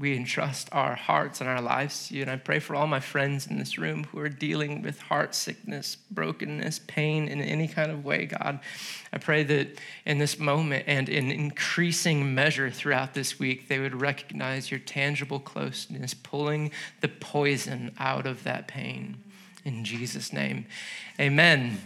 we 0.00 0.16
entrust 0.16 0.70
our 0.72 0.94
hearts 0.94 1.42
and 1.42 1.48
our 1.48 1.60
lives 1.60 2.08
to 2.08 2.14
you. 2.14 2.22
And 2.22 2.30
I 2.30 2.36
pray 2.36 2.58
for 2.58 2.74
all 2.74 2.86
my 2.86 3.00
friends 3.00 3.46
in 3.46 3.58
this 3.58 3.76
room 3.76 4.04
who 4.04 4.18
are 4.18 4.30
dealing 4.30 4.80
with 4.80 4.98
heart 4.98 5.34
sickness, 5.34 5.98
brokenness, 6.10 6.80
pain 6.86 7.28
in 7.28 7.42
any 7.42 7.68
kind 7.68 7.92
of 7.92 8.02
way, 8.02 8.24
God. 8.24 8.60
I 9.12 9.18
pray 9.18 9.42
that 9.42 9.78
in 10.06 10.18
this 10.18 10.38
moment 10.38 10.84
and 10.86 11.10
in 11.10 11.30
increasing 11.30 12.34
measure 12.34 12.70
throughout 12.70 13.12
this 13.12 13.38
week, 13.38 13.68
they 13.68 13.78
would 13.78 14.00
recognize 14.00 14.70
your 14.70 14.80
tangible 14.80 15.38
closeness, 15.38 16.14
pulling 16.14 16.70
the 17.02 17.08
poison 17.08 17.94
out 17.98 18.26
of 18.26 18.42
that 18.44 18.68
pain. 18.68 19.22
In 19.66 19.84
Jesus' 19.84 20.32
name, 20.32 20.64
amen. 21.20 21.78